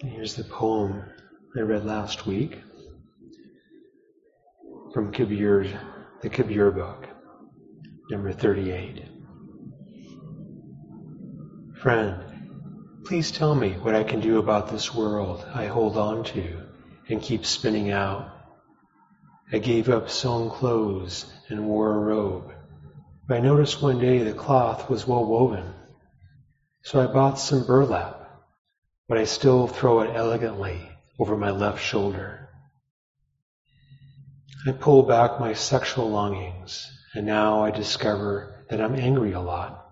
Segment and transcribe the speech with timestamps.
[0.00, 1.02] Here's the poem
[1.56, 2.60] I read last week
[4.94, 5.66] from Kabir,
[6.22, 7.08] the Kabir book,
[8.08, 9.02] number 38.
[11.82, 12.14] Friend,
[13.06, 16.62] please tell me what I can do about this world I hold on to
[17.08, 18.30] and keep spinning out.
[19.52, 22.52] I gave up sewn clothes and wore a robe.
[23.26, 25.74] But I noticed one day the cloth was well woven.
[26.82, 28.17] So I bought some burlap
[29.08, 30.88] but I still throw it elegantly
[31.18, 32.50] over my left shoulder.
[34.66, 39.86] I pull back my sexual longings, and now I discover that I'm angry a lot.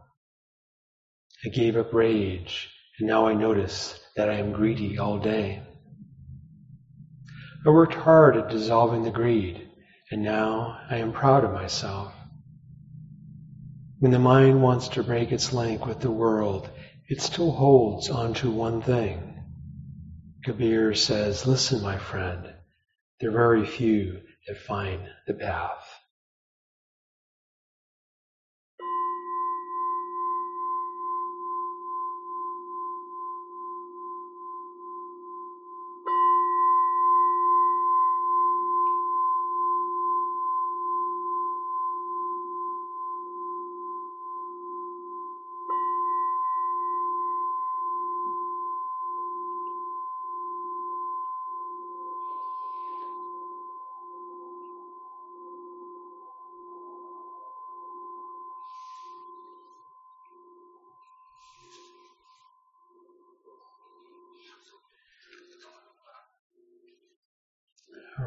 [1.44, 5.62] I gave up rage, and now I notice that I am greedy all day.
[7.66, 9.68] I worked hard at dissolving the greed,
[10.10, 12.12] and now I am proud of myself.
[13.98, 16.68] When the mind wants to break its link with the world,
[17.08, 19.32] it still holds onto one thing.
[20.44, 22.52] Kabir says, listen, my friend,
[23.20, 25.84] there are very few that find the path.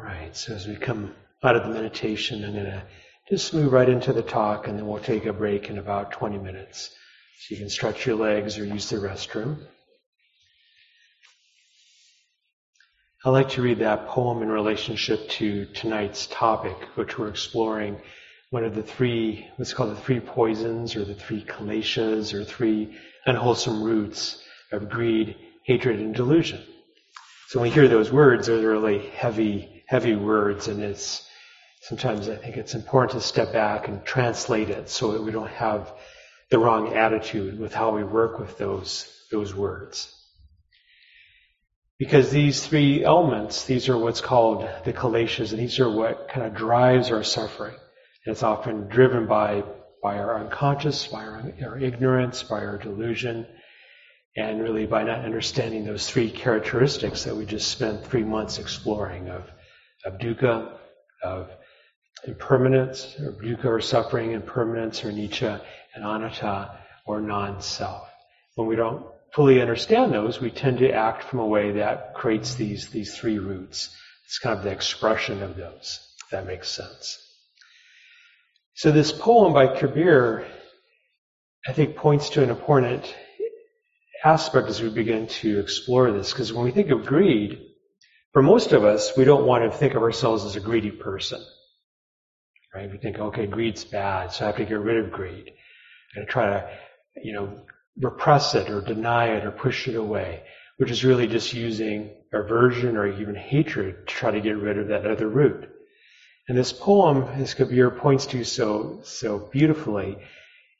[0.00, 2.82] All right, so as we come out of the meditation, I'm going to
[3.28, 6.38] just move right into the talk and then we'll take a break in about 20
[6.38, 6.88] minutes.
[7.40, 9.58] So you can stretch your legs or use the restroom.
[13.26, 18.00] I'd like to read that poem in relationship to tonight's topic, which we're exploring
[18.48, 22.96] one of the three, what's called the three poisons or the three kileshas or three
[23.26, 25.36] unwholesome roots of greed,
[25.66, 26.62] hatred, and delusion.
[27.48, 31.28] So when we hear those words, they're really heavy heavy words, and it's
[31.80, 35.50] sometimes I think it's important to step back and translate it so that we don't
[35.50, 35.92] have
[36.48, 40.14] the wrong attitude with how we work with those those words.
[41.98, 46.46] Because these three elements, these are what's called the kileshas, and these are what kind
[46.46, 47.74] of drives our suffering.
[48.24, 49.64] And it's often driven by
[50.04, 53.44] by our unconscious, by our, our ignorance, by our delusion,
[54.36, 59.28] and really by not understanding those three characteristics that we just spent three months exploring
[59.28, 59.50] of
[60.04, 60.78] of dukkha,
[61.22, 61.50] of
[62.26, 65.60] impermanence, or dukkha or suffering, impermanence, or anicca,
[65.94, 68.08] and anatta, or non-self.
[68.54, 72.54] When we don't fully understand those, we tend to act from a way that creates
[72.54, 73.96] these, these three roots.
[74.26, 77.18] It's kind of the expression of those, if that makes sense.
[78.74, 80.46] So this poem by Kabir,
[81.66, 83.14] I think, points to an important
[84.24, 87.69] aspect as we begin to explore this, because when we think of greed,
[88.32, 91.42] for most of us, we don't want to think of ourselves as a greedy person.
[92.74, 92.90] Right?
[92.90, 95.52] We think, okay, greed's bad, so I have to get rid of greed.
[96.14, 96.70] And try to,
[97.22, 97.62] you know,
[97.98, 100.42] repress it or deny it or push it away,
[100.76, 104.88] which is really just using aversion or even hatred to try to get rid of
[104.88, 105.68] that other root.
[106.48, 110.18] And this poem, as Kabir points to so, so beautifully,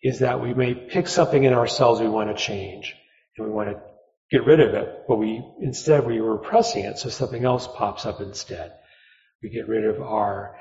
[0.02, 2.94] is that we may pick something in ourselves we want to change,
[3.36, 3.80] and we want to
[4.30, 8.06] get rid of it, but we instead we were repressing it, so something else pops
[8.06, 8.72] up instead.
[9.42, 10.56] We get rid of our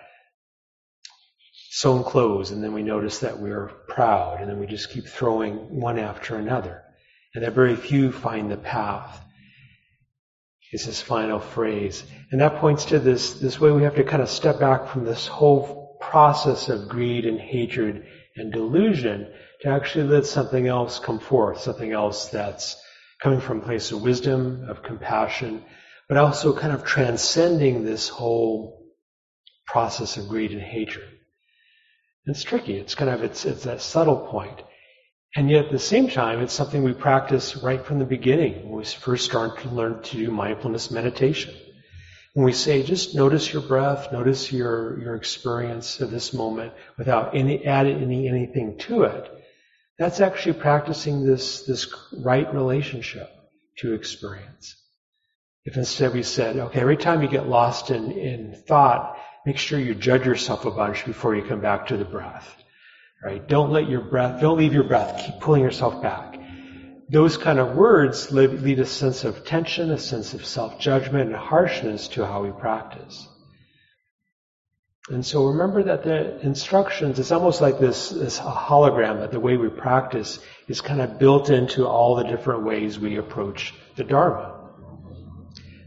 [1.71, 5.79] sewn clothes, and then we notice that we're proud, and then we just keep throwing
[5.79, 6.83] one after another.
[7.35, 9.23] And that very few find the path.
[10.71, 12.03] Is this final phrase.
[12.31, 15.03] And that points to this, this way we have to kind of step back from
[15.03, 19.31] this whole process of greed and hatred and delusion
[19.61, 22.75] to actually let something else come forth, something else that's
[23.21, 25.63] coming from a place of wisdom, of compassion,
[26.07, 28.85] but also kind of transcending this whole
[29.65, 31.07] process of greed and hatred.
[32.25, 32.77] It's tricky.
[32.77, 34.61] It's kind of it's it's that subtle point.
[35.35, 38.79] And yet at the same time, it's something we practice right from the beginning when
[38.79, 41.53] we first start to learn to do mindfulness meditation.
[42.33, 47.35] When we say, just notice your breath, notice your, your experience of this moment without
[47.35, 49.31] any adding any, anything to it,
[49.99, 53.29] that's actually practicing this, this right relationship
[53.79, 54.75] to experience.
[55.65, 59.77] If instead we said, okay, every time you get lost in, in thought, make sure
[59.77, 62.55] you judge yourself a bunch before you come back to the breath.
[63.23, 63.45] Right?
[63.45, 66.39] Don't let your breath, don't leave your breath, keep pulling yourself back.
[67.09, 72.07] those kind of words lead a sense of tension, a sense of self-judgment and harshness
[72.09, 73.27] to how we practice.
[75.09, 79.57] And so remember that the instructions, it's almost like this, this hologram that the way
[79.57, 84.55] we practice is kind of built into all the different ways we approach the Dharma.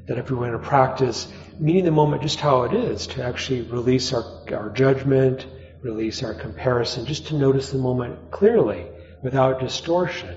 [0.08, 1.28] That if we want to practice
[1.60, 5.46] meeting the moment just how it is, to actually release our, our judgment,
[5.82, 8.86] release our comparison, just to notice the moment clearly
[9.22, 10.36] without distortion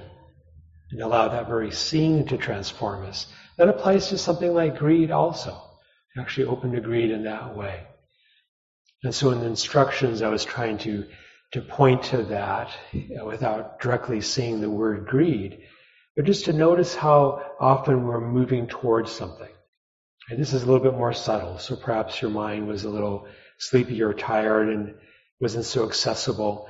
[0.92, 3.26] and allow that very seeing to transform us.
[3.58, 5.60] That applies to something like greed also.
[6.20, 7.88] Actually open to greed in that way.
[9.04, 11.06] And so in the instructions, I was trying to,
[11.54, 12.72] to point to that
[13.24, 15.60] without directly seeing the word greed,
[16.16, 19.50] but just to notice how often we're moving towards something.
[20.30, 23.28] And this is a little bit more subtle, so perhaps your mind was a little
[23.60, 24.96] sleepy or tired and
[25.40, 26.68] wasn't so accessible.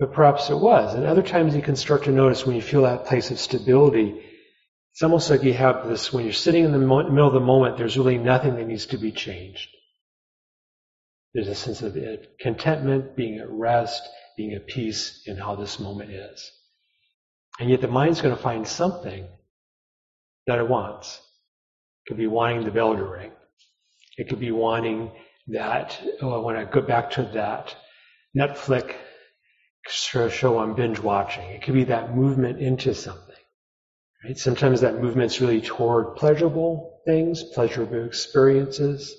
[0.00, 0.94] But perhaps it was.
[0.94, 4.24] And other times you can start to notice when you feel that place of stability,
[4.92, 7.76] it's almost like you have this, when you're sitting in the middle of the moment,
[7.76, 9.68] there's really nothing that needs to be changed.
[11.34, 14.02] There's a sense of uh, contentment, being at rest,
[14.36, 16.50] being at peace in how this moment is.
[17.60, 19.26] And yet the mind's going to find something
[20.46, 21.16] that it wants.
[21.18, 23.32] It could be wanting the bell to ring.
[24.16, 25.12] It could be wanting
[25.48, 27.74] that, oh, I want to go back to that
[28.36, 28.94] Netflix
[29.88, 31.44] show I'm binge watching.
[31.50, 33.34] It could be that movement into something.
[34.24, 34.36] Right?
[34.36, 39.14] Sometimes that movement's really toward pleasurable things, pleasurable experiences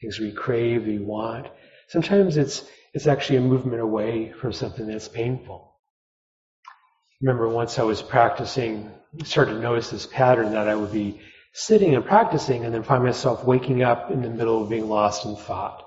[0.00, 1.48] things we crave, we want.
[1.88, 2.64] Sometimes it's,
[2.94, 5.76] it's actually a movement away from something that's painful.
[7.20, 8.90] Remember once I was practicing,
[9.24, 11.20] started to notice this pattern that I would be
[11.52, 15.26] sitting and practicing and then find myself waking up in the middle of being lost
[15.26, 15.84] in thought.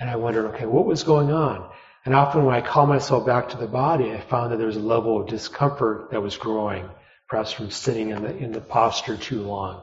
[0.00, 1.70] And I wondered, okay, what was going on?
[2.04, 4.76] And often when I call myself back to the body, I found that there was
[4.76, 6.90] a level of discomfort that was growing,
[7.28, 9.82] perhaps from sitting in the, in the posture too long.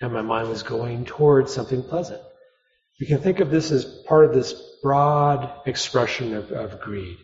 [0.00, 2.22] And my mind was going towards something pleasant.
[3.00, 4.52] We can think of this as part of this
[4.82, 7.16] broad expression of, of greed,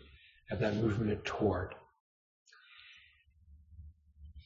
[0.51, 1.73] of that movement toward.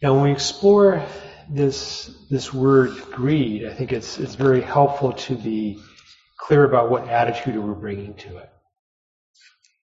[0.02, 1.04] Now, when we explore
[1.50, 5.82] this this word greed, I think it's it's very helpful to be
[6.38, 8.50] clear about what attitude we're bringing to it.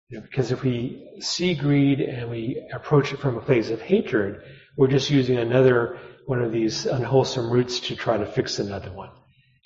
[0.09, 3.81] You know, because if we see greed and we approach it from a place of
[3.81, 4.43] hatred,
[4.77, 9.11] we're just using another one of these unwholesome roots to try to fix another one.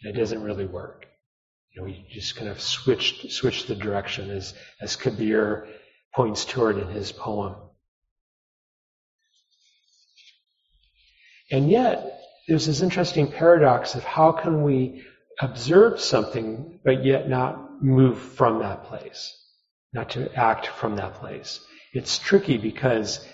[0.02, 1.06] And it doesn't really work.
[1.76, 5.68] Know, we just kind of switched switched the direction as as Kabir
[6.14, 7.54] points toward in his poem.
[11.50, 12.18] And yet,
[12.48, 15.04] there's this interesting paradox of how can we
[15.40, 19.36] observe something but yet not move from that place,
[19.92, 21.60] not to act from that place.
[21.92, 23.26] It's tricky because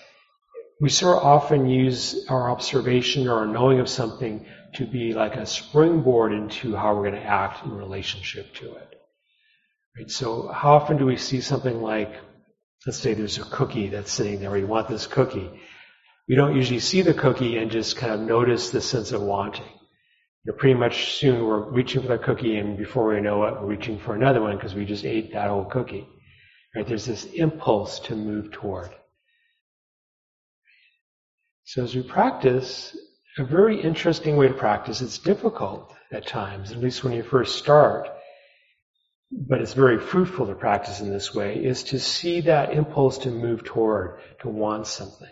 [0.81, 4.45] we so often use our observation or our knowing of something
[4.75, 9.01] to be like a springboard into how we're going to act in relationship to it.
[9.97, 10.09] Right?
[10.09, 12.13] So how often do we see something like,
[12.85, 15.49] let's say there's a cookie that's sitting there, we want this cookie.
[16.27, 19.65] We don't usually see the cookie and just kind of notice the sense of wanting.
[20.45, 23.61] You know, pretty much soon we're reaching for the cookie and before we know it,
[23.61, 26.07] we're reaching for another one because we just ate that whole cookie.
[26.75, 26.87] Right?
[26.87, 28.89] There's this impulse to move toward.
[31.65, 32.95] So as we practice,
[33.37, 35.01] a very interesting way to practice.
[35.01, 38.07] It's difficult at times, at least when you first start,
[39.31, 43.31] but it's very fruitful to practice in this way, is to see that impulse to
[43.31, 45.31] move toward, to want something.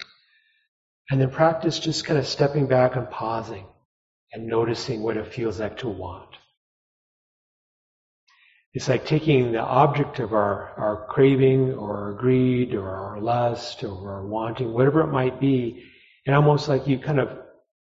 [1.12, 3.66] And then practice just kind of stepping back and pausing
[4.34, 6.30] and noticing what it feels like to want.
[8.74, 13.84] It's like taking the object of our, our craving or our greed or our lust
[13.84, 15.84] or our wanting, whatever it might be,
[16.26, 17.38] and almost like you kind of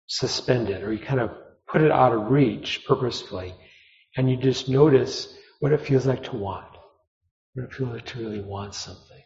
[0.10, 1.32] suspend it or you kind of
[1.68, 3.54] put it out of reach purposefully
[4.18, 6.68] and you just notice what it feels like to want,
[7.54, 9.22] what it feels like to really want something.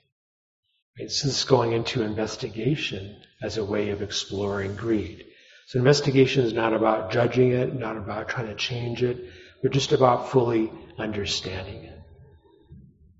[0.97, 5.25] So this is going into investigation as a way of exploring greed.
[5.67, 9.25] So investigation is not about judging it, not about trying to change it,
[9.63, 11.99] but just about fully understanding it.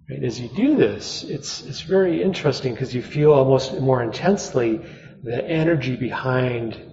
[0.10, 0.24] Right?
[0.24, 4.82] As you do this, it's, it's very interesting because you feel almost more intensely
[5.24, 6.93] the energy behind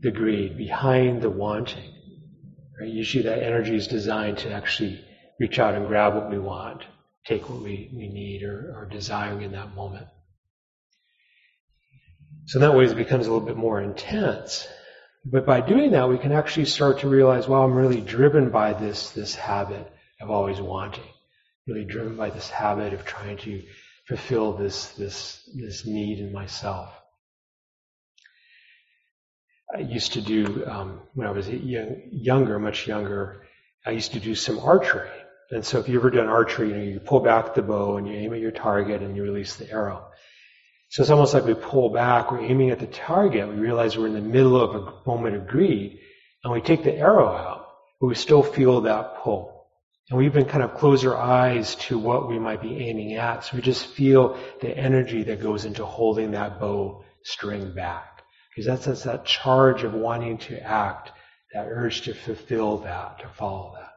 [0.00, 1.92] the greed, behind the wanting.
[2.80, 2.88] Right?
[2.88, 5.04] Usually that energy is designed to actually
[5.40, 6.82] reach out and grab what we want,
[7.26, 10.06] take what we, we need or are desiring in that moment.
[12.46, 14.66] So in that way it becomes a little bit more intense.
[15.24, 18.72] But by doing that, we can actually start to realize, well, I'm really driven by
[18.72, 21.04] this, this habit of always wanting.
[21.66, 23.62] Really driven by this habit of trying to
[24.06, 26.90] fulfill this, this, this need in myself.
[29.74, 33.42] I used to do um, when I was young, younger, much younger.
[33.84, 35.10] I used to do some archery,
[35.50, 38.06] and so if you ever done archery, you know, you pull back the bow and
[38.06, 40.08] you aim at your target and you release the arrow.
[40.90, 44.06] So it's almost like we pull back, we're aiming at the target, we realize we're
[44.06, 46.00] in the middle of a moment of greed,
[46.44, 47.68] and we take the arrow out,
[48.00, 49.66] but we still feel that pull.
[50.08, 53.44] And we even kind of close our eyes to what we might be aiming at.
[53.44, 58.17] So we just feel the energy that goes into holding that bow string back.
[58.58, 61.12] Because that's, that's that charge of wanting to act,
[61.54, 63.92] that urge to fulfill that, to follow that.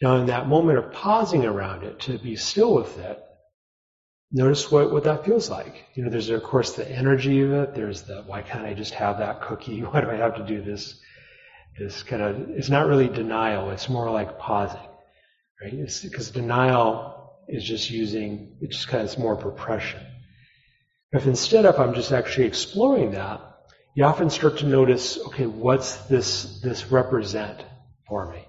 [0.00, 3.20] Now in that moment of pausing around it, to be still with it,
[4.30, 5.86] notice what, what that feels like.
[5.94, 8.94] You know, there's of course the energy of it, there's the, why can't I just
[8.94, 9.80] have that cookie?
[9.82, 10.94] Why do I have to do this?
[11.78, 14.88] is kind of, it's not really denial, it's more like pausing,
[15.60, 15.72] right?
[15.72, 20.00] Because denial is just using, it's just kind of, it's more repression.
[21.16, 23.40] If instead of I'm just actually exploring that,
[23.94, 27.64] you often start to notice, okay, what's this, this represent
[28.06, 28.44] for me?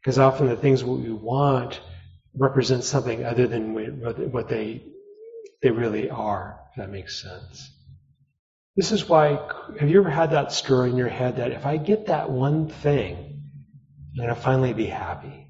[0.00, 1.78] Because often the things we want
[2.34, 3.74] represent something other than
[4.32, 4.84] what they,
[5.62, 7.70] they really are, if that makes sense.
[8.76, 9.38] This is why,
[9.78, 12.68] have you ever had that story in your head that if I get that one
[12.68, 13.42] thing,
[14.12, 15.45] I'm going to finally be happy?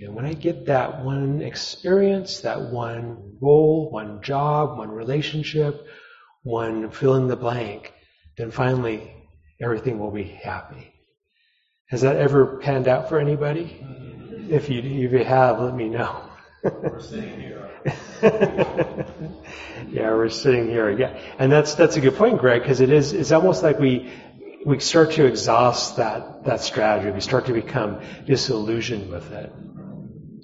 [0.00, 5.86] You know, when I get that one experience, that one role, one job, one relationship,
[6.42, 7.92] one fill in the blank,
[8.38, 9.12] then finally
[9.60, 10.94] everything will be happy.
[11.90, 13.64] Has that ever panned out for anybody?
[13.64, 14.50] Mm-hmm.
[14.50, 16.30] If you, if you have, let me know.
[16.64, 17.68] We're sitting here.
[19.90, 20.90] yeah, we're sitting here.
[20.90, 23.12] Yeah, and that's that's a good point, Greg, because it is.
[23.12, 24.10] It's almost like we
[24.64, 27.10] we start to exhaust that that strategy.
[27.10, 29.52] We start to become disillusioned with it.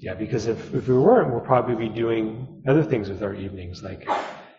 [0.06, 3.82] Yeah, because if if we weren't, we'll probably be doing other things with our evenings,
[3.82, 4.08] like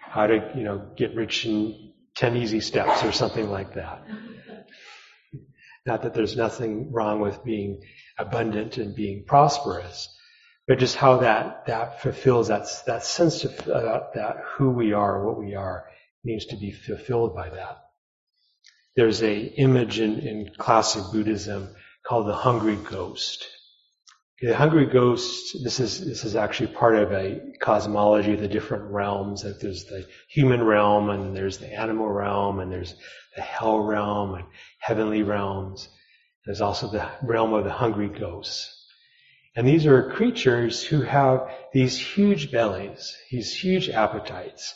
[0.01, 4.04] how to you know get rich in ten easy steps or something like that.
[5.86, 7.82] Not that there's nothing wrong with being
[8.20, 10.10] abundant and being prosperous
[10.68, 15.25] but just how that that fulfills that that sense of uh, that who we are,
[15.25, 15.86] what we are,
[16.25, 17.77] needs to be fulfilled by that.
[18.96, 21.75] There's a image in, in classic Buddhism
[22.06, 23.48] called the hungry ghost.
[24.39, 25.63] The hungry ghost.
[25.63, 29.41] This is this is actually part of a cosmology of the different realms.
[29.41, 32.96] That there's the human realm, and there's the animal realm, and there's
[33.36, 34.46] the hell realm, and
[34.77, 35.89] heavenly realms.
[36.46, 38.74] There's also the realm of the hungry ghosts.
[39.56, 44.75] And these are creatures who have these huge bellies, these huge appetites,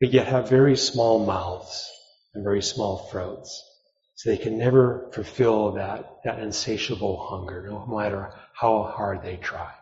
[0.00, 1.90] but yet have very small mouths
[2.32, 3.69] and very small throats.
[4.20, 9.72] So they can never fulfill that, that insatiable hunger, no matter how hard they try.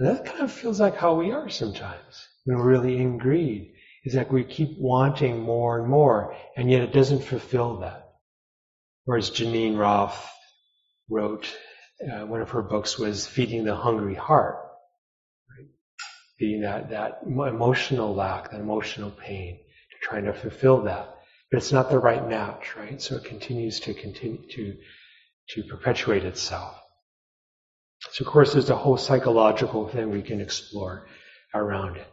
[0.00, 3.72] And that kind of feels like how we are sometimes when we're really in greed.
[4.04, 8.14] Is like we keep wanting more and more, and yet it doesn't fulfill that.
[9.04, 10.28] Whereas Geneen Roth
[11.08, 11.56] wrote
[12.02, 14.56] uh, one of her books was Feeding the Hungry Heart.
[15.56, 15.68] Right?
[16.40, 19.60] Feeding that, that emotional lack, that emotional pain,
[20.02, 21.13] trying to fulfill that.
[21.54, 23.00] But it's not the right match, right?
[23.00, 24.76] So it continues to continue to,
[25.50, 26.74] to perpetuate itself.
[28.10, 31.06] So of course there's a whole psychological thing we can explore
[31.54, 32.08] around it.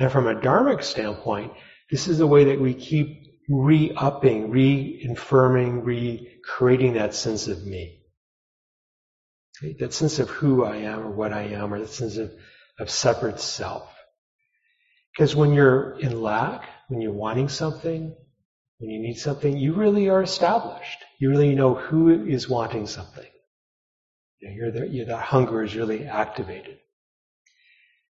[0.00, 1.52] And from a dharmic standpoint,
[1.88, 8.02] this is the way that we keep re-upping, re-infirming, re-creating that sense of me.
[9.78, 12.32] That sense of who I am or what I am, or that sense of,
[12.80, 13.88] of separate self.
[15.14, 18.16] Because when you're in lack, when you're wanting something,
[18.80, 21.04] when you need something, you really are established.
[21.18, 23.26] You really know who is wanting something.
[24.40, 26.78] You know, the, that hunger is really activated.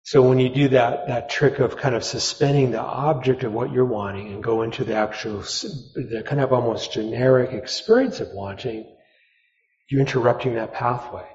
[0.03, 3.71] So when you do that, that trick of kind of suspending the object of what
[3.71, 8.93] you're wanting and go into the actual, the kind of almost generic experience of wanting,
[9.89, 11.27] you're interrupting that pathway.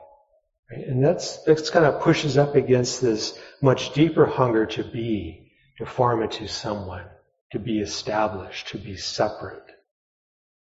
[0.70, 0.86] Right?
[0.86, 5.86] And that's, that's kind of pushes up against this much deeper hunger to be, to
[5.86, 7.04] form into someone,
[7.52, 9.70] to be established, to be separate.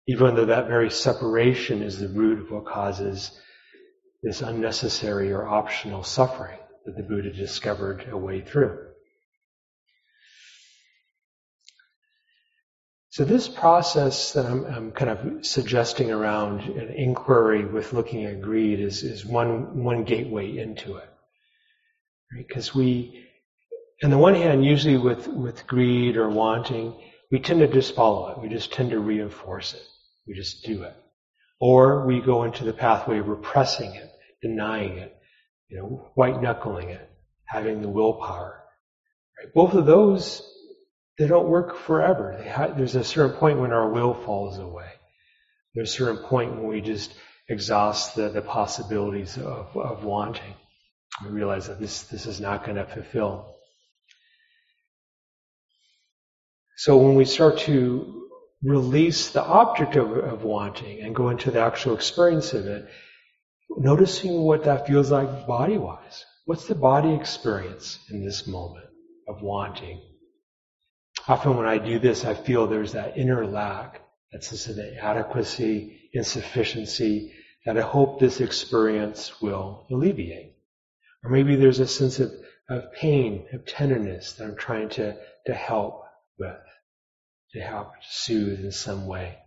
[0.07, 3.39] Even though that very separation is the root of what causes
[4.23, 8.87] this unnecessary or optional suffering that the Buddha discovered a way through.
[13.09, 18.41] So this process that I'm, I'm, kind of suggesting around an inquiry with looking at
[18.41, 21.09] greed is, is one, one gateway into it.
[22.37, 22.75] Because right?
[22.75, 23.27] we,
[24.03, 26.95] on the one hand, usually with, with greed or wanting,
[27.31, 28.39] we tend to just follow it.
[28.41, 29.83] We just tend to reinforce it.
[30.27, 30.95] We just do it.
[31.59, 35.15] Or we go into the pathway of repressing it, denying it,
[35.69, 37.09] you know, white knuckling it,
[37.45, 38.63] having the willpower.
[39.39, 39.53] Right?
[39.53, 40.41] Both of those
[41.21, 42.43] they don't work forever.
[42.49, 44.89] Ha- there's a certain point when our will falls away.
[45.75, 47.13] There's a certain point when we just
[47.47, 50.55] exhaust the, the possibilities of, of wanting.
[51.23, 53.55] We realize that this, this is not going to fulfill.
[56.83, 58.27] So when we start to
[58.63, 62.89] release the object of, of wanting and go into the actual experience of it,
[63.69, 66.25] noticing what that feels like body wise.
[66.45, 68.87] What's the body experience in this moment
[69.27, 70.01] of wanting?
[71.27, 76.09] Often when I do this, I feel there's that inner lack, that sense of inadequacy,
[76.13, 77.31] insufficiency,
[77.63, 80.55] that I hope this experience will alleviate.
[81.23, 82.31] Or maybe there's a sense of,
[82.67, 86.05] of pain, of tenderness that I'm trying to, to help
[86.39, 86.57] with,
[87.53, 89.37] to help soothe in some way.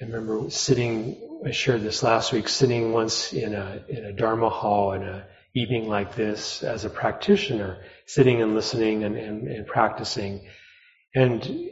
[0.00, 4.50] I remember sitting, I shared this last week, sitting once in a, in a Dharma
[4.50, 9.66] hall in a evening like this as a practitioner, sitting and listening and, and, and
[9.66, 10.48] practicing.
[11.14, 11.70] And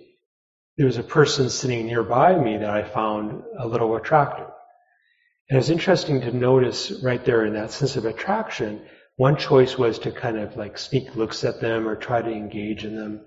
[0.77, 4.47] there was a person sitting nearby me that I found a little attractive.
[5.51, 8.83] And it was interesting to notice right there in that sense of attraction,
[9.17, 12.85] one choice was to kind of like sneak looks at them or try to engage
[12.85, 13.23] in them.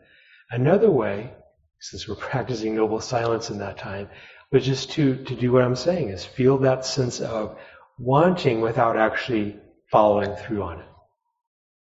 [0.49, 1.33] Another way,
[1.79, 4.09] since we're practicing noble silence in that time,
[4.51, 7.57] was just to, to do what I'm saying, is feel that sense of
[7.97, 9.57] wanting without actually
[9.91, 10.85] following through on it.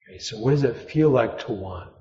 [0.07, 1.91] Okay, so what does it feel like to want?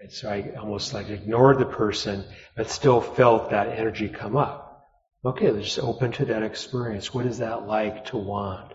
[0.00, 2.24] Right, so I almost like ignored the person,
[2.56, 4.86] but still felt that energy come up.
[5.24, 7.12] Okay, just open to that experience.
[7.12, 8.72] What is that like to want?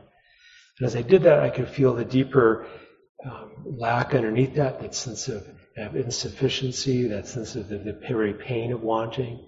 [0.77, 2.67] And as I did that, I could feel the deeper
[3.25, 8.71] um, lack underneath that, that sense of, insufficiency, that sense of the, the very pain
[8.71, 9.45] of wanting.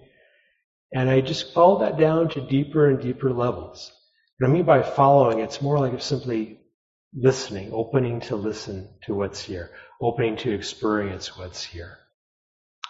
[0.92, 3.92] And I just followed that down to deeper and deeper levels.
[4.38, 6.60] What I mean by following, it's more like simply
[7.14, 9.70] listening, opening to listen to what's here,
[10.00, 11.98] opening to experience what's here,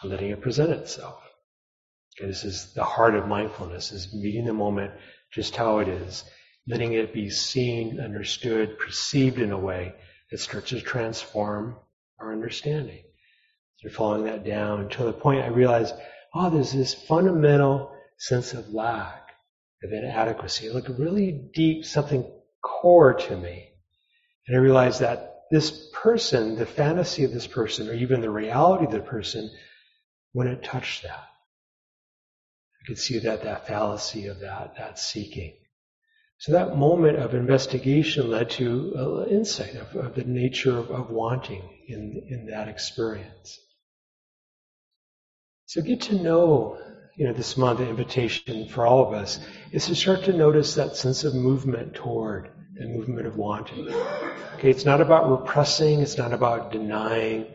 [0.04, 1.22] letting it present itself.
[2.18, 4.92] Okay, this is the heart of mindfulness, is meeting the moment
[5.32, 6.24] just how it is,
[6.66, 9.94] letting it be seen, understood, perceived in a way
[10.30, 11.76] that starts to transform
[12.18, 13.04] our understanding.
[13.80, 15.94] So following that down until the point I realized,
[16.34, 19.30] oh, there's this fundamental sense of lack,
[19.84, 22.28] of inadequacy, like a really deep, something
[22.60, 23.68] core to me.
[24.46, 28.86] And I realized that this person, the fantasy of this person, or even the reality
[28.86, 29.48] of the person,
[30.34, 31.28] wouldn't touch that.
[32.82, 35.54] I could see that, that fallacy of that, that seeking.
[36.38, 41.10] So that moment of investigation led to uh, insight of, of, the nature of, of
[41.10, 43.58] wanting in, in that experience.
[45.68, 46.78] So get to know,
[47.14, 49.38] you know, this month, the invitation for all of us
[49.70, 53.86] is to start to notice that sense of movement toward the movement of wanting.
[54.54, 57.48] Okay, it's not about repressing, it's not about denying,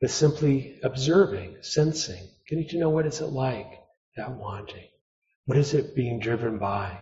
[0.00, 3.80] but simply observing, sensing, getting to know what is it like,
[4.16, 4.86] that wanting.
[5.46, 7.00] What is it being driven by?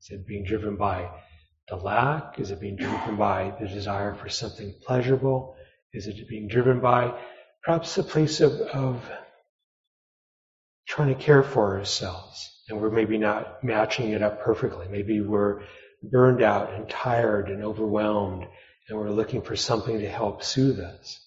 [0.00, 1.10] Is it being driven by
[1.68, 2.40] the lack?
[2.40, 5.54] Is it being driven by the desire for something pleasurable?
[5.92, 7.12] Is it being driven by
[7.62, 9.04] perhaps a place of, of
[10.92, 12.50] trying to care for ourselves?
[12.68, 14.88] And we're maybe not matching it up perfectly.
[14.90, 15.62] Maybe we're
[16.02, 18.46] burned out and tired and overwhelmed,
[18.88, 21.18] and we're looking for something to help soothe us.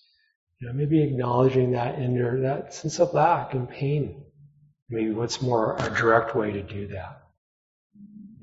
[0.60, 4.24] You know, maybe acknowledging that inner, that sense of lack and pain.
[4.88, 7.24] Maybe what's more a direct way to do that?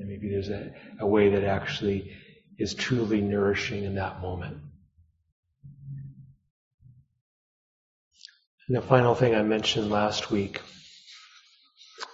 [0.00, 2.12] And maybe there's a, a way that actually
[2.58, 4.56] is truly nourishing in that moment.
[8.66, 10.60] And the final thing I mentioned last week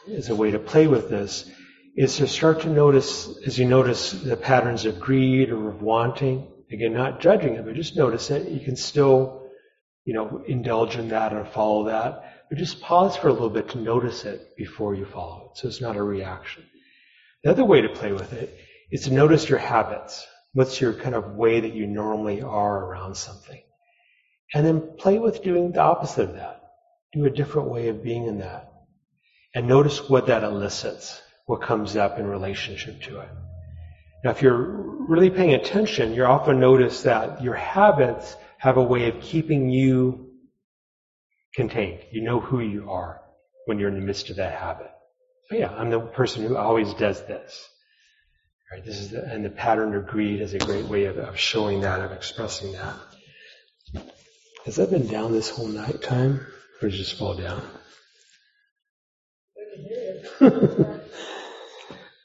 [0.07, 1.51] is a way to play with this
[1.97, 6.47] is to start to notice, as you notice the patterns of greed or of wanting,
[6.71, 8.49] again, not judging it, but just notice it.
[8.49, 9.51] You can still,
[10.05, 13.71] you know, indulge in that or follow that, but just pause for a little bit
[13.71, 15.59] to notice it before you follow it.
[15.59, 16.65] So it's not a reaction.
[17.43, 18.57] The other way to play with it
[18.93, 20.25] is to notice your habits.
[20.53, 23.61] What's your kind of way that you normally are around something?
[24.55, 26.63] And then play with doing the opposite of that.
[27.13, 28.73] Do a different way of being in that.
[29.59, 33.29] And notice what that elicits what comes up in relationship to it.
[34.23, 39.09] Now, if you're really paying attention, you'll often notice that your habits have a way
[39.09, 40.31] of keeping you
[41.57, 41.99] contained.
[42.13, 43.21] You know who you are
[43.67, 44.93] when you're in the midst of that habit.
[45.51, 47.69] Oh yeah, I'm the person who always does this.
[48.71, 51.37] Right, this is the, and the pattern of greed is a great way of, of
[51.37, 52.95] showing that, of expressing that.
[54.67, 56.47] Has that been down this whole night time?
[56.81, 57.61] Or it just fall down?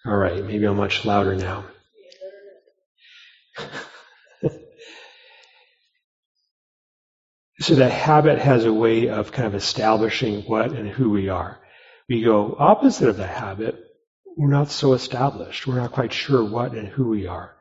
[0.05, 1.65] All right, maybe I'm much louder now.
[7.59, 11.59] So that habit has a way of kind of establishing what and who we are.
[12.09, 13.81] We go opposite of the habit,
[14.35, 15.65] we're not so established.
[15.65, 17.55] We're not quite sure what and who we are.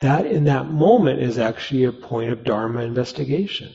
[0.00, 3.74] That in that moment is actually a point of Dharma investigation.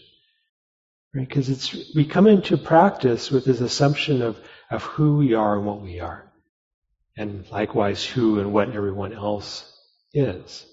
[1.16, 1.28] Right?
[1.28, 4.38] Because it's, we come into practice with this assumption of,
[4.72, 6.24] of who we are and what we are.
[7.18, 9.70] And likewise, who and what everyone else
[10.14, 10.66] is.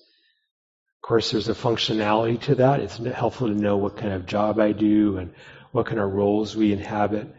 [1.03, 2.81] Of course, there's a functionality to that.
[2.81, 5.35] It's helpful to know what kind of job I do and
[5.73, 7.35] what kind of roles we inhabit.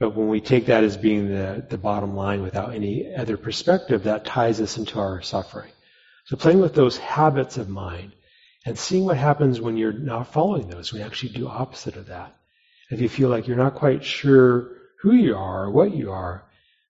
[0.00, 4.02] But when we take that as being the, the bottom line without any other perspective,
[4.04, 5.70] that ties us into our suffering.
[6.26, 8.12] So playing with those habits of mind
[8.66, 12.36] and seeing what happens when you're not following those, you actually do opposite of that.
[12.90, 16.44] If you feel like you're not quite sure who you are or what you are,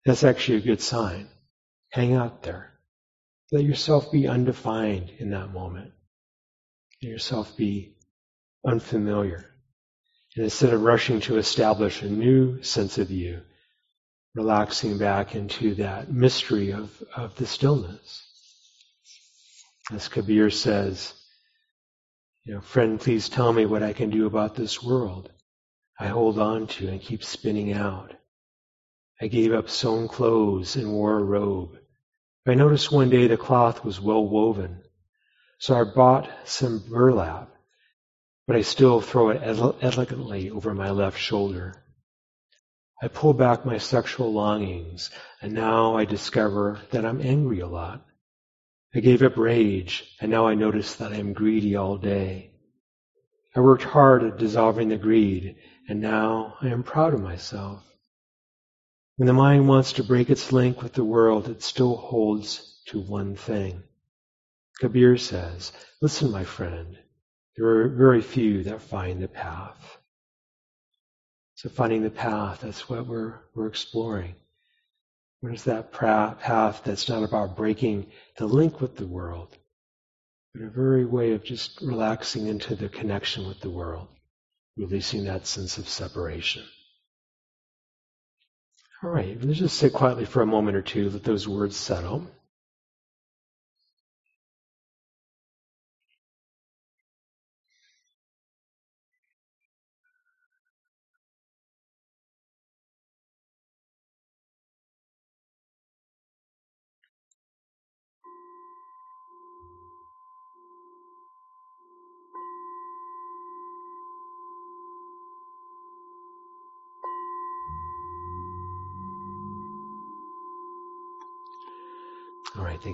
[0.05, 1.29] that's actually a good sign.
[1.91, 2.73] Hang out there.
[3.53, 5.93] Let yourself be undefined in that moment.
[7.03, 7.97] Let yourself be
[8.67, 9.47] unfamiliar.
[10.35, 13.43] And instead of rushing to establish a new sense of you,
[14.35, 18.23] relaxing back into that mystery of, of the stillness.
[19.93, 21.15] As Kabir says,
[22.45, 25.31] you know, friend, please tell me what I can do about this world.
[25.99, 28.15] I hold on to and keep spinning out.
[29.21, 31.79] I gave up sewn clothes and wore a robe.
[32.47, 34.83] I noticed one day the cloth was well woven,
[35.59, 37.57] so I bought some burlap
[38.47, 41.83] but I still throw it elegantly over my left shoulder.
[43.03, 45.11] I pull back my sexual longings,
[45.43, 48.07] and now I discover that I'm angry a lot.
[48.95, 52.53] I gave up rage, and now I notice that I am greedy all day.
[53.55, 55.57] I worked hard at dissolving the greed,
[55.89, 57.83] and now I am proud of myself.
[59.17, 63.01] When the mind wants to break its link with the world, it still holds to
[63.01, 63.83] one thing.
[64.81, 65.73] Kabir says,
[66.03, 66.99] Listen, my friend,
[67.57, 69.99] there are very few that find the path.
[71.55, 74.35] So finding the path, that's what we're, we're exploring.
[75.41, 79.57] What is that path that's not about breaking the link with the world,
[80.53, 84.09] but a very way of just relaxing into the connection with the world,
[84.77, 86.65] releasing that sense of separation.
[89.03, 92.27] All right, let's just sit quietly for a moment or two, let those words settle.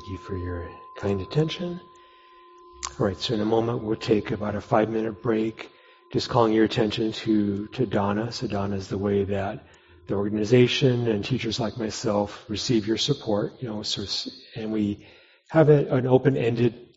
[0.03, 1.81] Thank you for your kind attention.
[2.99, 5.71] All right, so in a moment we'll take about a five minute break,
[6.13, 8.33] just calling your attention to, to Dana.
[8.33, 9.65] So Dana is the way that
[10.09, 14.05] the organization and teachers like myself receive your support, you know, so,
[14.57, 15.07] and we
[15.51, 16.89] have a, an open-ended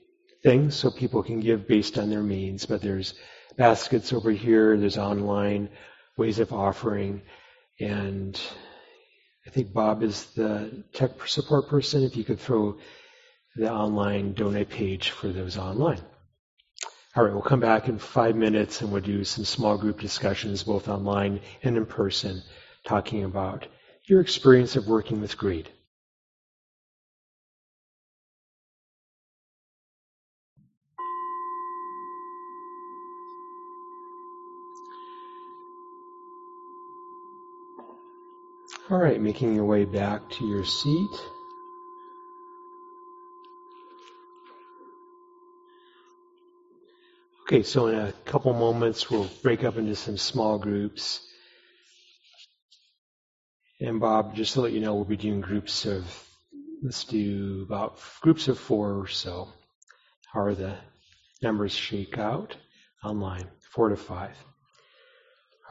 [0.41, 3.13] thing so people can give based on their means, but there's
[3.56, 5.70] baskets over here, there's online
[6.18, 7.22] ways of offering,
[7.80, 8.41] and
[9.45, 12.03] I think Bob is the tech support person.
[12.03, 12.77] If you could throw
[13.55, 16.01] the online donate page for those online.
[17.15, 20.63] All right, we'll come back in five minutes and we'll do some small group discussions,
[20.63, 22.41] both online and in person,
[22.84, 23.67] talking about
[24.03, 25.69] your experience of working with greed.
[38.88, 41.10] All right, making your way back to your seat.
[47.48, 51.19] Okay, so in a couple moments we'll break up into some small groups.
[53.82, 56.06] And Bob, just to let you know, we'll be doing groups of,
[56.84, 59.50] let's do about groups of four or so.
[60.32, 60.76] How are the
[61.41, 62.56] numbers shake out
[63.04, 63.48] online?
[63.71, 64.38] Four to five.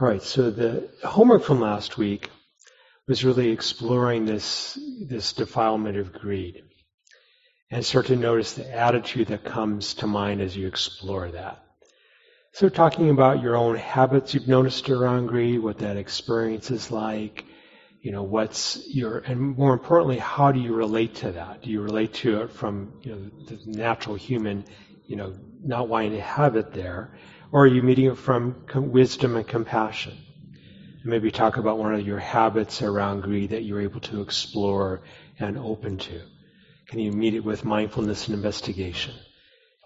[0.01, 2.29] All right, so the homework from last week
[3.07, 6.63] was really exploring this, this defilement of greed
[7.71, 11.63] and start to notice the attitude that comes to mind as you explore that.
[12.53, 17.45] So talking about your own habits you've noticed around greed, what that experience is like,
[18.01, 21.63] you know, what's your, and more importantly, how do you relate to that?
[21.63, 24.63] Do you relate to it from, you know, the natural human,
[25.05, 27.17] you know, not wanting to have it there?
[27.51, 30.17] Or are you meeting it from wisdom and compassion?
[31.05, 35.01] Maybe talk about one of your habits around greed that you're able to explore
[35.39, 36.21] and open to.
[36.87, 39.13] Can you meet it with mindfulness and investigation?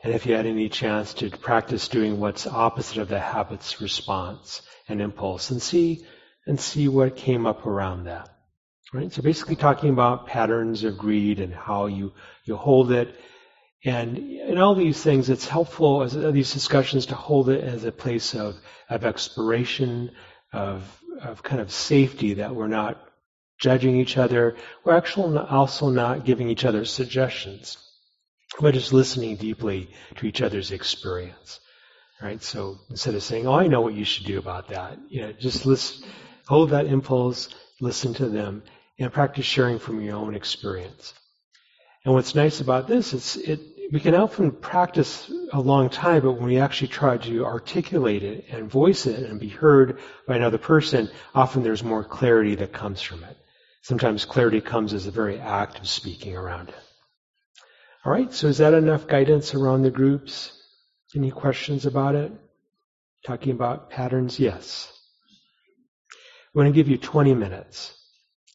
[0.03, 4.61] And if you had any chance to practice doing what's opposite of the habit's response
[4.87, 6.05] and impulse and see
[6.47, 8.29] and see what came up around that.
[8.93, 9.11] Right?
[9.11, 12.13] So basically talking about patterns of greed and how you,
[12.45, 13.13] you hold it.
[13.85, 17.91] And in all these things, it's helpful as these discussions to hold it as a
[17.91, 18.55] place of,
[18.89, 20.11] of exploration,
[20.51, 20.83] of,
[21.19, 23.01] of kind of safety that we're not
[23.59, 24.55] judging each other.
[24.83, 27.77] We're actually also not giving each other suggestions.
[28.59, 31.59] We're just listening deeply to each other's experience.
[32.21, 32.41] Right?
[32.43, 35.31] So instead of saying, "Oh, I know what you should do about that," you know,
[35.31, 36.05] just listen,
[36.47, 38.63] hold that impulse, listen to them,
[38.97, 41.13] and practice sharing from your own experience.
[42.03, 43.59] And what's nice about this is it
[43.91, 48.45] we can often practice a long time, but when we actually try to articulate it
[48.51, 49.97] and voice it and be heard
[50.27, 53.35] by another person, often there's more clarity that comes from it.
[53.81, 56.75] Sometimes clarity comes as a very act of speaking around it.
[58.05, 60.51] All right, so is that enough guidance around the groups?
[61.15, 62.31] Any questions about it?
[63.25, 64.39] Talking about patterns?
[64.39, 64.93] Yes.
[66.53, 67.95] We're going to give you 20 minutes.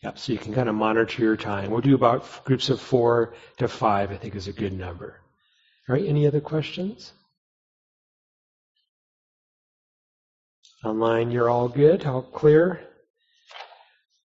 [0.04, 1.70] Yep, so you can kind of monitor your time.
[1.70, 5.23] We'll do about groups of four to five, I think is a good number.
[5.88, 7.12] All right, any other questions?
[10.84, 12.04] Online, you're all good?
[12.06, 12.80] All clear?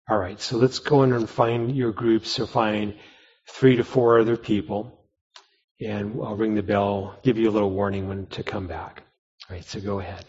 [0.08, 2.30] All right, so let's go in and find your groups.
[2.30, 2.94] So find
[3.48, 5.00] three to four other people
[5.80, 9.02] and I'll ring the bell, give you a little warning when to come back.
[9.48, 10.24] All right, so go ahead.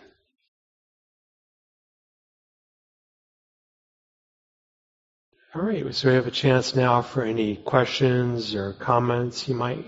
[5.55, 9.85] All right, so we have a chance now for any questions or comments you might,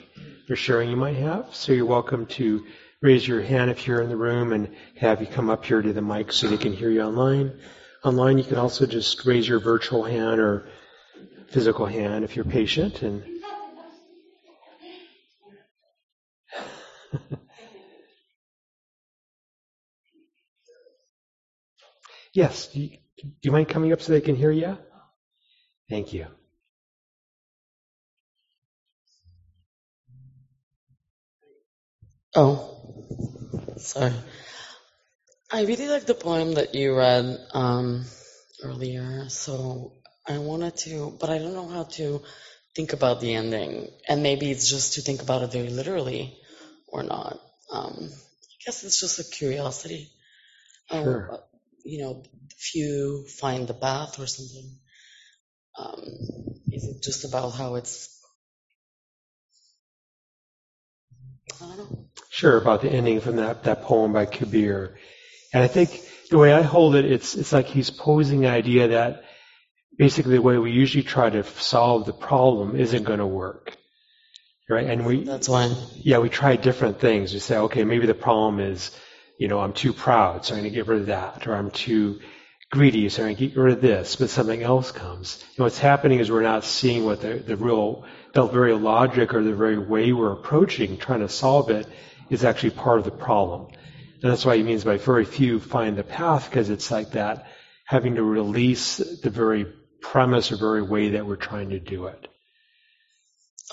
[0.49, 1.53] or sharing you might have.
[1.53, 2.65] So you're welcome to
[3.01, 5.91] raise your hand if you're in the room and have you come up here to
[5.91, 7.59] the mic so they can hear you online.
[8.05, 10.69] Online, you can also just raise your virtual hand or
[11.49, 13.25] physical hand if you're patient and
[22.33, 22.67] yes.
[22.67, 22.89] Do you,
[23.21, 24.77] do you mind coming up so they can hear you?
[25.89, 26.27] Thank you.
[32.35, 32.77] Oh,
[33.77, 34.13] sorry.
[35.51, 38.05] I really like the poem that you read um,
[38.61, 39.93] earlier, so
[40.27, 42.21] I wanted to, but I don't know how to
[42.75, 43.89] think about the ending.
[44.07, 46.37] And maybe it's just to think about it very literally
[46.87, 47.39] or not.
[47.71, 50.11] Um, I guess it's just a curiosity.
[50.91, 51.39] Um, sure.
[51.85, 52.23] you know,
[52.57, 54.69] if you find the path or something,
[55.77, 56.03] um,
[56.71, 58.13] is it just about how it's?
[61.61, 62.05] I don't know.
[62.29, 64.97] Sure, about the ending from that, that poem by Kabir.
[65.53, 68.89] And I think the way I hold it, it's, it's like he's posing the idea
[68.89, 69.23] that
[69.97, 73.75] basically the way we usually try to solve the problem isn't going to work.
[74.69, 74.85] Right?
[74.85, 75.73] And we, that's why.
[75.95, 77.33] Yeah, we try different things.
[77.33, 78.91] We say, okay, maybe the problem is,
[79.39, 81.47] you know, I'm too proud, so I'm going to get rid of that.
[81.47, 82.19] Or I'm too
[82.71, 84.15] greedy, going to get rid of this.
[84.15, 85.43] But something else comes.
[85.55, 89.43] And what's happening is we're not seeing what the, the real, the very logic or
[89.43, 91.87] the very way we're approaching trying to solve it
[92.29, 93.67] is actually part of the problem.
[94.21, 97.47] And that's why he means by very few find the path, because it's like that
[97.85, 99.65] having to release the very
[100.01, 102.27] premise or very way that we're trying to do it.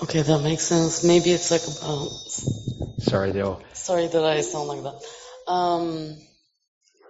[0.02, 1.04] Okay, that makes sense.
[1.04, 3.00] Maybe it's like a about.
[3.00, 3.61] Sorry, though.
[3.72, 5.50] Sorry that I sound like that.
[5.50, 6.16] Um,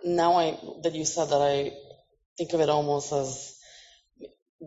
[0.04, 1.72] now I that you said that, I
[2.36, 3.54] think of it almost as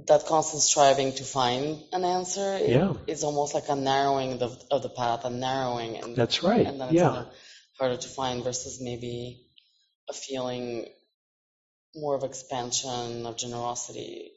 [0.08, 2.60] that constant striving to find an answer.
[2.60, 2.94] Yeah.
[3.08, 5.98] It's almost like a narrowing of the, of the path, a narrowing.
[5.98, 6.66] And, That's right.
[6.66, 7.26] And then it's yeah.
[7.80, 9.48] harder to find versus maybe
[10.10, 10.88] a feeling
[11.96, 14.32] more of expansion of generosity,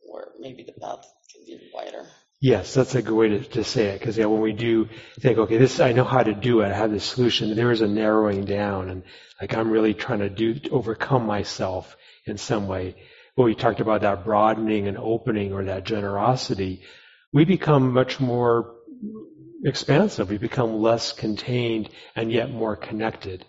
[0.00, 2.06] where maybe the path can be wider.
[2.40, 4.00] Yes, that's a good way to, to say it.
[4.00, 4.88] Because yeah, when we do
[5.20, 7.54] think, okay, this I know how to do it, I have the solution.
[7.54, 9.02] There is a narrowing down, and
[9.40, 12.96] like I'm really trying to do overcome myself in some way.
[13.34, 16.82] When we talked about that broadening and opening or that generosity,
[17.32, 18.74] we become much more
[19.64, 20.30] expansive.
[20.30, 23.44] We become less contained and yet more connected.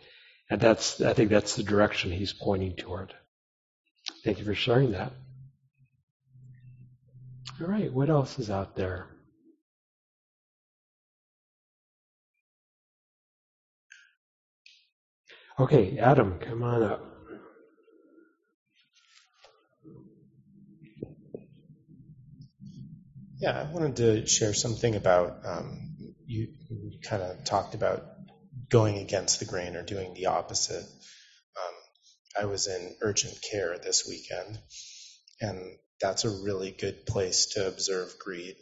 [0.49, 3.13] And that's, I think that's the direction he's pointing toward.
[4.23, 5.11] Thank you for sharing that.
[7.61, 9.07] All right, what else is out there?
[15.57, 17.01] Okay, Adam, come on up.
[23.39, 28.03] Yeah, I wanted to share something about um, you, you kind of talked about
[28.69, 30.83] going against the grain or doing the opposite.
[30.83, 31.73] Um,
[32.41, 34.59] I was in urgent care this weekend,
[35.39, 38.55] and that's a really good place to observe greed.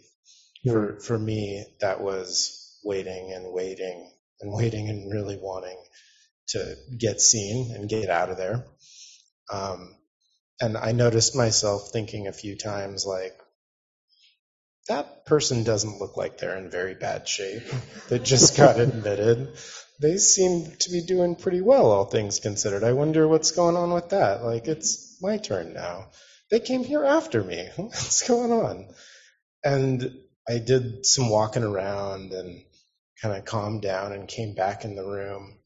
[0.66, 5.78] For for me, that was waiting and waiting and waiting and really wanting
[6.50, 8.66] to get seen and get out of there.
[9.52, 9.96] Um,
[10.62, 13.38] and I noticed myself thinking a few times, like,
[14.88, 17.64] that person doesn't look like they're in very bad shape.
[18.10, 19.58] They just got admitted.
[20.02, 22.84] They seem to be doing pretty well, all things considered.
[22.84, 24.44] I wonder what's going on with that.
[24.44, 26.10] Like, it's my turn now.
[26.54, 27.68] They came here after me.
[27.76, 28.90] What's going on?
[29.66, 32.64] And I did some walking around and
[33.20, 35.58] kind of calmed down and came back in the room.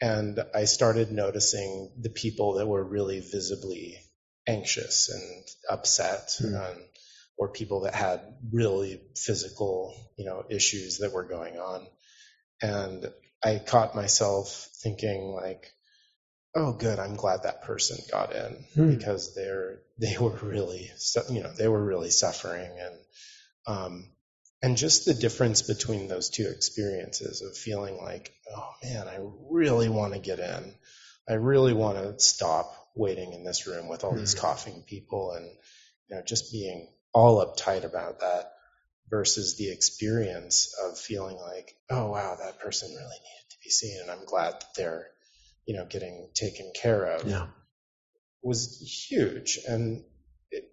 [0.00, 3.98] And I started noticing the people that were really visibly
[4.46, 6.28] anxious and upset.
[6.40, 6.78] Mm
[7.40, 8.20] or people that had
[8.52, 11.86] really physical, you know, issues that were going on.
[12.60, 13.10] And
[13.42, 15.72] I caught myself thinking like,
[16.54, 18.96] oh, good, I'm glad that person got in hmm.
[18.96, 20.90] because they're they were really,
[21.30, 22.94] you know, they were really suffering and
[23.66, 24.06] um,
[24.62, 29.18] and just the difference between those two experiences of feeling like, oh man, I
[29.50, 30.74] really want to get in.
[31.28, 34.40] I really want to stop waiting in this room with all these hmm.
[34.40, 35.46] coughing people and
[36.08, 38.52] you know just being all uptight about that
[39.10, 44.00] versus the experience of feeling like, oh wow, that person really needed to be seen,
[44.00, 45.08] and I'm glad that they're,
[45.66, 47.24] you know, getting taken care of.
[47.24, 47.46] Yeah.
[48.42, 50.02] Was huge, and
[50.50, 50.64] it,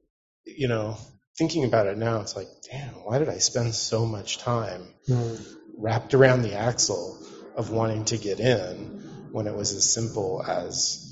[0.46, 0.98] you know,
[1.38, 5.56] thinking about it now, it's like, damn, why did I spend so much time mm.
[5.78, 7.20] wrapped around the axle
[7.58, 11.04] of wanting to get in when it was as simple as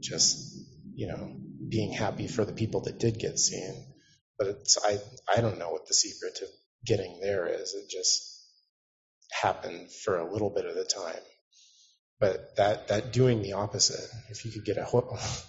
[0.00, 0.54] just,
[0.94, 1.34] you know,
[1.66, 3.86] being happy for the people that did get seen
[4.38, 4.98] but it's I
[5.34, 6.46] I don't know what the secret to
[6.84, 7.74] getting there is.
[7.74, 8.44] It just
[9.32, 11.22] happened for a little bit of the time.
[12.18, 14.86] But that that doing the opposite, if you could get a,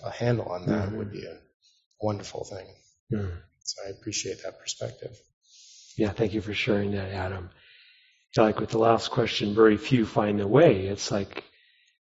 [0.06, 0.98] a handle on that, mm-hmm.
[0.98, 1.38] would be a
[2.02, 2.68] wonderful thing.
[3.14, 3.36] Mm-hmm.
[3.64, 5.18] So I appreciate that perspective.
[5.98, 7.50] Yeah, thank you for sharing that, Adam.
[8.36, 10.86] Like with the last question, very few find the way.
[10.86, 11.44] It's like,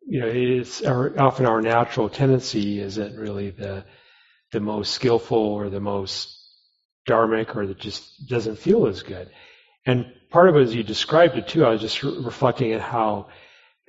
[0.08, 3.84] you know, it's our, often our natural tendency isn't really the
[4.52, 6.36] the most skillful or the most
[7.08, 9.30] dharmic or that just doesn't feel as good.
[9.86, 12.82] And part of it, as you described it too, I was just re- reflecting at
[12.82, 13.28] how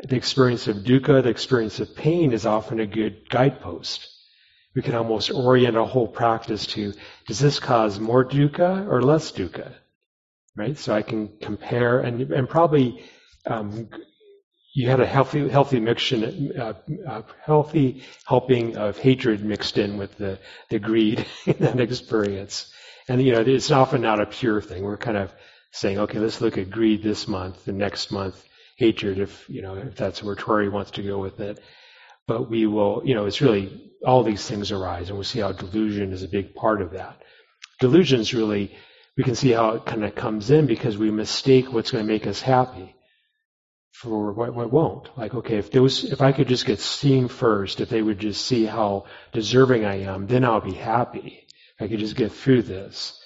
[0.04, 4.08] the experience of dukkha, the experience of pain is often a good guidepost.
[4.74, 6.92] We can almost orient a whole practice to,
[7.26, 9.74] does this cause more dukkha or less dukkha?
[10.56, 10.78] Right?
[10.78, 13.04] So I can compare and, and probably,
[13.46, 13.88] um,
[14.74, 16.74] you had a healthy, healthy mixture, uh,
[17.08, 22.72] uh, healthy helping of hatred mixed in with the, the greed in that experience.
[23.08, 24.84] And, you know, it's often not a pure thing.
[24.84, 25.32] We're kind of
[25.72, 28.47] saying, okay, let's look at greed this month, and next month,
[28.78, 31.60] hatred, if, you know, if that's where Tori wants to go with it.
[32.28, 35.52] But we will, you know, it's really, all these things arise, and we'll see how
[35.52, 37.20] delusion is a big part of that.
[37.80, 38.76] Delusion is really,
[39.16, 42.12] we can see how it kind of comes in because we mistake what's going to
[42.12, 42.94] make us happy
[43.90, 45.10] for what, what won't.
[45.18, 48.46] Like, okay, if those, if I could just get seen first, if they would just
[48.46, 51.48] see how deserving I am, then I'll be happy.
[51.80, 53.20] I could just get through this.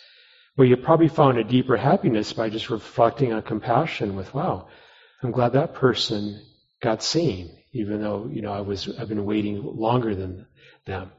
[0.56, 4.68] Well, you probably found a deeper happiness by just reflecting on compassion with, wow,
[5.22, 6.40] I'm glad that person
[6.80, 10.46] got seen, even though, you know, I was, I've been waiting longer than
[10.84, 11.12] them.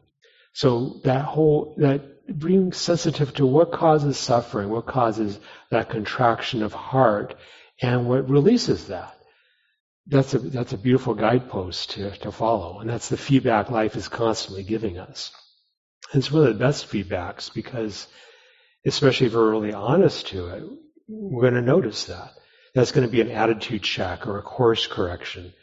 [0.53, 5.39] So that whole, that being sensitive to what causes suffering, what causes
[5.71, 7.35] that contraction of heart,
[7.81, 9.17] and what releases that.
[10.07, 12.79] That's a, that's a beautiful guidepost to, to follow.
[12.79, 15.31] And that's the feedback life is constantly giving us.
[16.13, 18.07] It's one of the best feedbacks because,
[18.85, 20.63] especially if we're really honest to it,
[21.07, 22.33] we're going to notice that.
[22.73, 25.53] That's going to be an attitude check or a course correction.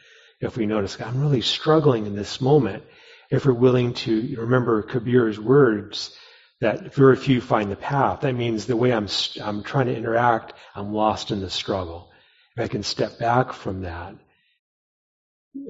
[0.41, 2.85] If we notice, I'm really struggling in this moment,
[3.31, 6.17] if we're willing to remember Kabir's words
[6.61, 9.09] that very few find the path, that means the way I'm,
[9.43, 12.11] I'm trying to interact, I'm lost in the struggle.
[12.57, 14.15] If I can step back from that,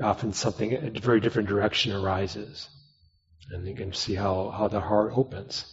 [0.03, 2.69] often something, a very different direction arises.
[3.51, 5.65] And you can see how, how the heart opens.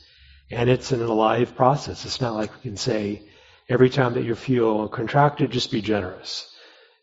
[0.50, 2.06] And it's an alive process.
[2.06, 3.24] It's not like we can say,
[3.70, 6.54] every time that you feel contracted, just be generous.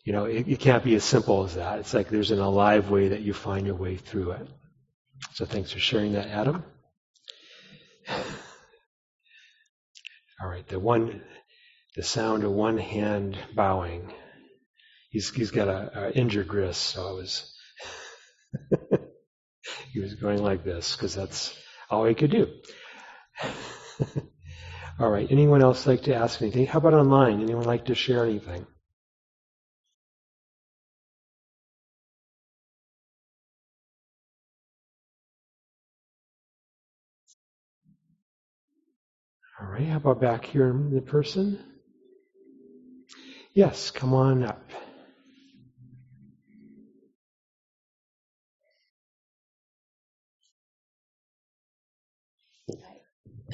[0.05, 1.79] You know, it, it can't be as simple as that.
[1.79, 4.49] It's like there's an alive way that you find your way through it.
[5.33, 6.63] So thanks for sharing that, Adam.
[10.43, 11.23] All right, the one,
[11.97, 14.13] the sound of one hand bowing.
[15.11, 17.55] He's he's got a, a injured wrist, so I was.
[19.93, 21.57] he was going like this because that's
[21.89, 22.49] all he could do.
[25.01, 25.29] All right.
[25.31, 26.67] Anyone else like to ask anything?
[26.67, 27.43] How about online?
[27.43, 28.67] Anyone like to share anything?
[39.61, 39.87] All right.
[39.89, 41.59] How about back here in the person?
[43.55, 43.91] Yes.
[43.91, 44.63] Come on up.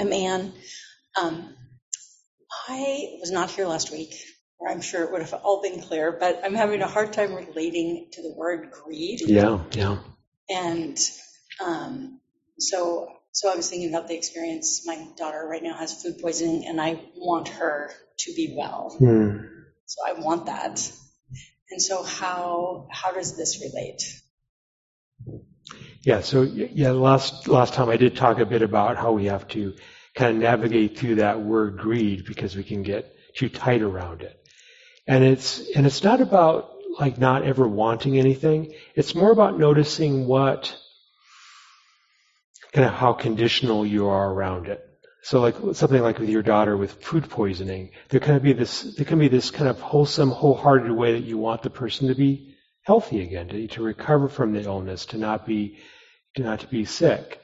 [0.01, 0.53] I'm Anne.
[1.21, 1.55] Um,
[2.69, 4.15] I was not here last week,
[4.59, 7.35] or I'm sure it would have all been clear, but I'm having a hard time
[7.35, 9.21] relating to the word greed.
[9.21, 9.99] Yeah, yeah.
[10.49, 10.99] And
[11.65, 12.21] um,
[12.59, 14.87] so, so I was thinking about the experience.
[14.87, 18.95] My daughter right now has food poisoning, and I want her to be well.
[18.99, 19.39] Hmm.
[19.87, 20.93] So I want that.
[21.71, 24.03] And so, how how does this relate?
[26.03, 29.47] Yeah, so yeah, last last time I did talk a bit about how we have
[29.49, 29.75] to
[30.21, 34.37] kind of navigate through that word greed because we can get too tight around it.
[35.07, 38.75] And it's and it's not about like not ever wanting anything.
[38.95, 40.77] It's more about noticing what
[42.75, 44.85] kind of how conditional you are around it.
[45.23, 49.07] So like something like with your daughter with food poisoning, there can be this there
[49.07, 52.57] can be this kind of wholesome, wholehearted way that you want the person to be
[52.83, 55.79] healthy again, to, to recover from the illness, to not be
[56.37, 57.41] to not to be sick.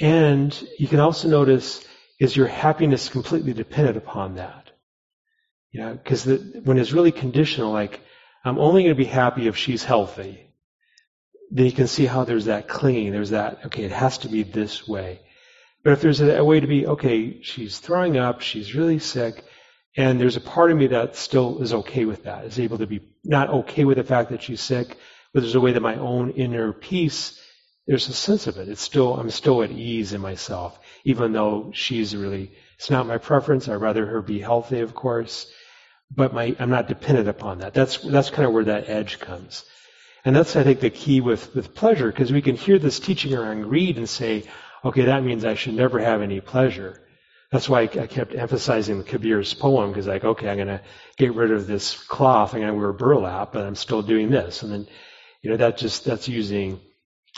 [0.00, 1.84] And you can also notice
[2.18, 4.70] is your happiness completely dependent upon that?
[5.72, 8.00] You know, because when it's really conditional, like
[8.44, 10.52] I'm only going to be happy if she's healthy,
[11.50, 13.12] then you can see how there's that clinging.
[13.12, 15.20] There's that okay, it has to be this way.
[15.84, 19.44] But if there's a, a way to be okay, she's throwing up, she's really sick,
[19.96, 22.86] and there's a part of me that still is okay with that, is able to
[22.86, 24.96] be not okay with the fact that she's sick,
[25.34, 27.40] but there's a way that my own inner peace,
[27.86, 28.68] there's a sense of it.
[28.68, 33.18] It's still, I'm still at ease in myself, even though she's really, it's not my
[33.18, 33.68] preference.
[33.68, 35.50] I'd rather her be healthy, of course,
[36.10, 37.74] but my, I'm not dependent upon that.
[37.74, 39.64] That's, that's kind of where that edge comes.
[40.24, 43.34] And that's, I think, the key with, with pleasure, because we can hear this teaching
[43.34, 44.44] around greed and say,
[44.84, 47.00] okay, that means I should never have any pleasure.
[47.50, 50.80] That's why I kept emphasizing Kabir's poem, because like, okay, I'm to
[51.16, 54.62] get rid of this cloth, I'm to wear burlap, but I'm still doing this.
[54.62, 54.86] And then,
[55.42, 56.80] you know, that just, that's using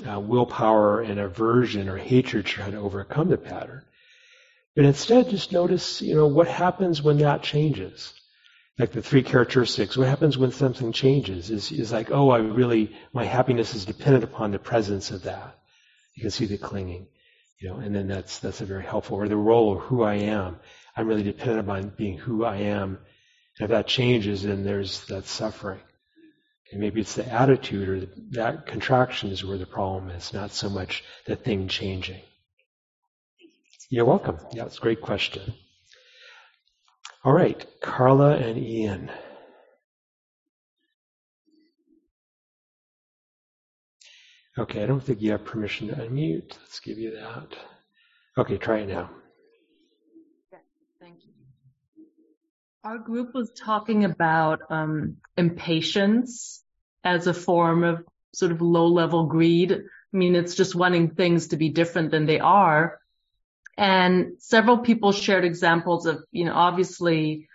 [0.08, 3.82] uh, willpower and aversion or hatred trying to overcome the pattern.
[4.74, 8.12] But instead, just notice, you know, what happens when that changes.
[8.76, 12.92] Like the three characteristics, what happens when something changes is, is like, oh, I really,
[13.12, 15.56] my happiness is dependent upon the presence of that.
[16.14, 17.06] You can see the clinging.
[17.60, 19.16] You know, and then that's that's a very helpful.
[19.16, 20.58] Or the role of who I am.
[20.96, 22.98] I'm really dependent upon being who I am.
[23.58, 25.80] And if that changes, then there's that suffering.
[26.70, 30.68] And maybe it's the attitude or that contraction is where the problem is, not so
[30.68, 32.22] much the thing changing.
[33.90, 34.38] You're welcome.
[34.52, 35.54] Yeah, it's a great question.
[37.22, 39.10] All right, Carla and Ian.
[44.56, 46.50] Okay, I don't think you have permission to unmute.
[46.60, 47.56] Let's give you that.
[48.38, 49.10] Okay, try it now.
[51.00, 51.32] thank you.
[52.84, 56.62] Our group was talking about um, impatience
[57.02, 58.04] as a form of
[58.34, 59.72] sort of low level greed.
[59.72, 63.00] I mean, it's just wanting things to be different than they are.
[63.78, 67.48] And several people shared examples of, you know, obviously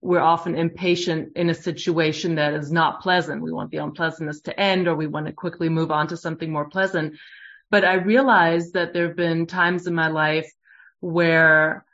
[0.00, 3.42] we're often impatient in a situation that is not pleasant.
[3.42, 6.52] We want the unpleasantness to end or we want to quickly move on to something
[6.52, 7.14] more pleasant.
[7.68, 10.48] But I realized that there have been times in my life
[11.00, 11.84] where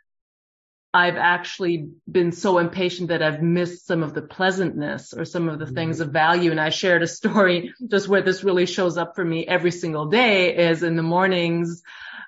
[0.94, 5.58] I've actually been so impatient that I've missed some of the pleasantness or some of
[5.58, 5.74] the mm-hmm.
[5.74, 6.52] things of value.
[6.52, 10.06] And I shared a story just where this really shows up for me every single
[10.06, 11.82] day is in the mornings.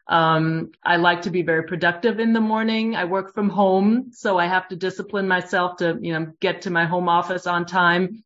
[0.08, 2.96] Um, I like to be very productive in the morning.
[2.96, 6.70] I work from home, so I have to discipline myself to, you know, get to
[6.70, 8.24] my home office on time.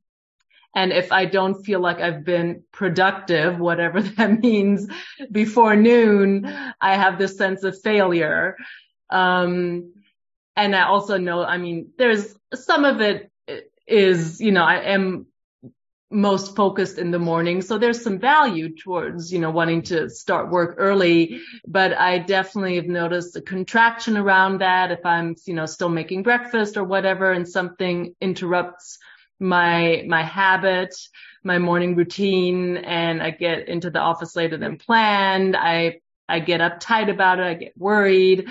[0.75, 4.89] And if I don't feel like I've been productive, whatever that means,
[5.31, 6.47] before noon,
[6.81, 8.57] I have this sense of failure.
[9.11, 9.93] Um,
[10.65, 13.31] and I also know, I mean, there's some of it
[13.87, 15.27] is, you know, I am
[16.11, 17.63] most focused in the morning.
[17.63, 22.77] So there's some value towards, you know, wanting to start work early, but I definitely
[22.77, 27.33] have noticed a contraction around that if I'm, you know, still making breakfast or whatever
[27.33, 28.99] and something interrupts
[29.39, 30.97] my, my habit,
[31.45, 35.57] my morning routine and I get into the office later than planned.
[35.57, 37.45] I, I get uptight about it.
[37.45, 38.49] I get worried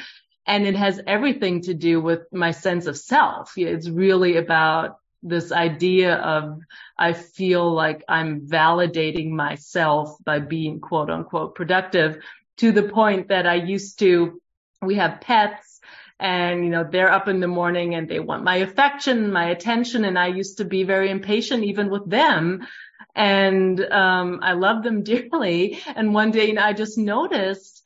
[0.49, 3.53] and it has everything to do with my sense of self.
[3.55, 6.61] It's really about this idea of
[6.97, 12.23] I feel like I'm validating myself by being quote unquote productive
[12.57, 14.41] to the point that I used to,
[14.81, 15.81] we have pets
[16.19, 20.03] and, you know, they're up in the morning and they want my affection, my attention.
[20.03, 22.65] And I used to be very impatient even with them.
[23.13, 25.79] And, um, I love them dearly.
[25.95, 27.83] And one day, you know, I just noticed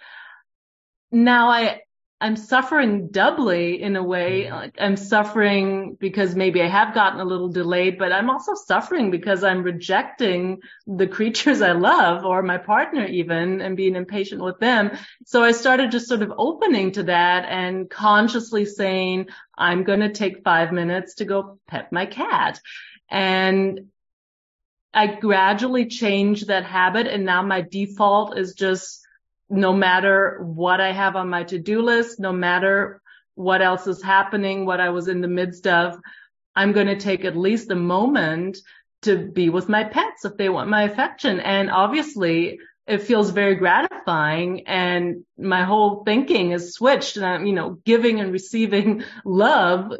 [1.11, 1.81] now I,
[2.23, 4.43] I'm suffering doubly in a way.
[4.43, 4.55] Mm-hmm.
[4.55, 9.11] Like I'm suffering because maybe I have gotten a little delayed, but I'm also suffering
[9.11, 14.57] because I'm rejecting the creatures I love or my partner even and being impatient with
[14.59, 14.91] them.
[15.25, 20.13] So I started just sort of opening to that and consciously saying, I'm going to
[20.13, 22.57] take five minutes to go pet my cat.
[23.11, 23.87] And
[24.93, 29.02] I gradually changed that habit and now my default is just
[29.49, 33.01] no matter what I have on my to-do list, no matter
[33.35, 35.99] what else is happening, what I was in the midst of,
[36.55, 38.57] I'm going to take at least a moment
[39.03, 41.39] to be with my pets if they want my affection.
[41.39, 47.53] And obviously it feels very gratifying and my whole thinking is switched and I'm, you
[47.53, 49.93] know, giving and receiving love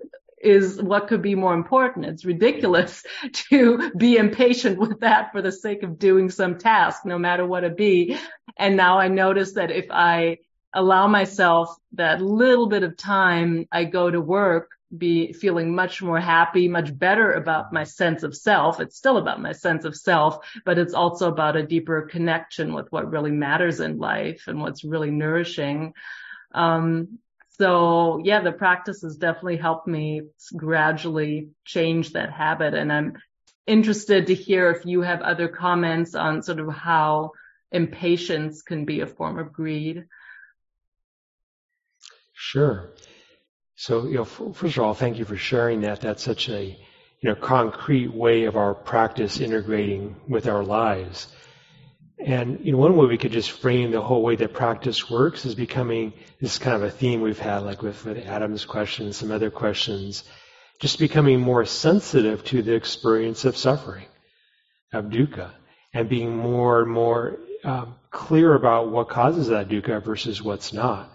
[0.43, 2.05] is what could be more important.
[2.05, 3.03] It's ridiculous
[3.49, 7.63] to be impatient with that for the sake of doing some task, no matter what
[7.63, 8.17] it be.
[8.57, 10.39] And now I notice that if I
[10.73, 16.19] allow myself that little bit of time, I go to work be feeling much more
[16.19, 18.79] happy, much better about my sense of self.
[18.79, 22.91] It's still about my sense of self, but it's also about a deeper connection with
[22.91, 25.93] what really matters in life and what's really nourishing.
[26.53, 27.19] Um,
[27.59, 30.23] so yeah, the practice has definitely helped me
[30.55, 32.73] gradually change that habit.
[32.73, 33.17] And I'm
[33.67, 37.31] interested to hear if you have other comments on sort of how
[37.71, 40.05] impatience can be a form of greed.
[42.33, 42.91] Sure.
[43.75, 46.01] So, you know, first of all, thank you for sharing that.
[46.01, 46.63] That's such a,
[47.21, 51.27] you know, concrete way of our practice integrating with our lives.
[52.19, 55.45] And you know, one way we could just frame the whole way that practice works
[55.45, 59.31] is becoming this is kind of a theme we've had, like with, Adam's questions, some
[59.31, 60.23] other questions,
[60.79, 64.05] just becoming more sensitive to the experience of suffering,
[64.93, 65.51] of dukkha,
[65.93, 71.11] and being more and more um, clear about what causes that dukkha versus what's not.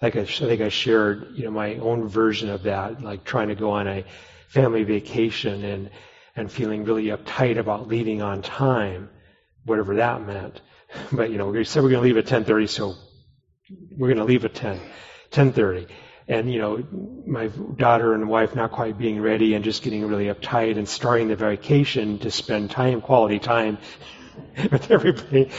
[0.00, 3.48] Like I, I think I shared, you know, my own version of that, like trying
[3.48, 4.04] to go on a
[4.48, 5.90] family vacation and
[6.36, 9.10] and feeling really uptight about leaving on time
[9.68, 10.60] whatever that meant.
[11.12, 12.94] But you know, we said we're going to leave at 10:30, so
[13.96, 14.80] we're going to leave at 10,
[15.30, 15.86] 10:30.
[16.28, 16.84] And you know,
[17.26, 21.28] my daughter and wife not quite being ready and just getting really uptight and starting
[21.28, 23.78] the vacation to spend time, quality time
[24.70, 25.50] with everybody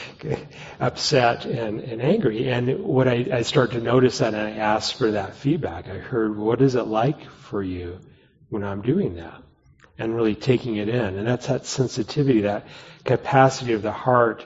[0.80, 2.50] upset and, and angry.
[2.50, 5.88] And what I, I started to notice that and I asked for that feedback.
[5.88, 8.00] I heard, what is it like for you
[8.48, 9.42] when I'm doing that?
[10.02, 11.16] And really taking it in.
[11.16, 12.66] And that's that sensitivity, that
[13.04, 14.44] capacity of the heart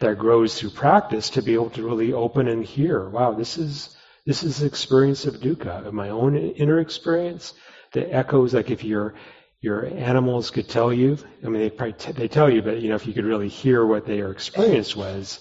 [0.00, 3.96] that grows through practice to be able to really open and hear, wow, this is
[4.26, 7.54] this is the experience of dukkha, of my own inner experience.
[7.92, 9.14] The echoes, like if your
[9.62, 12.90] your animals could tell you, I mean, they probably t- they tell you, but you
[12.90, 15.40] know, if you could really hear what their experience was,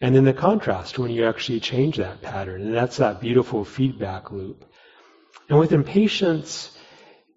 [0.00, 4.32] and then the contrast when you actually change that pattern, and that's that beautiful feedback
[4.32, 4.64] loop.
[5.48, 6.76] And with impatience,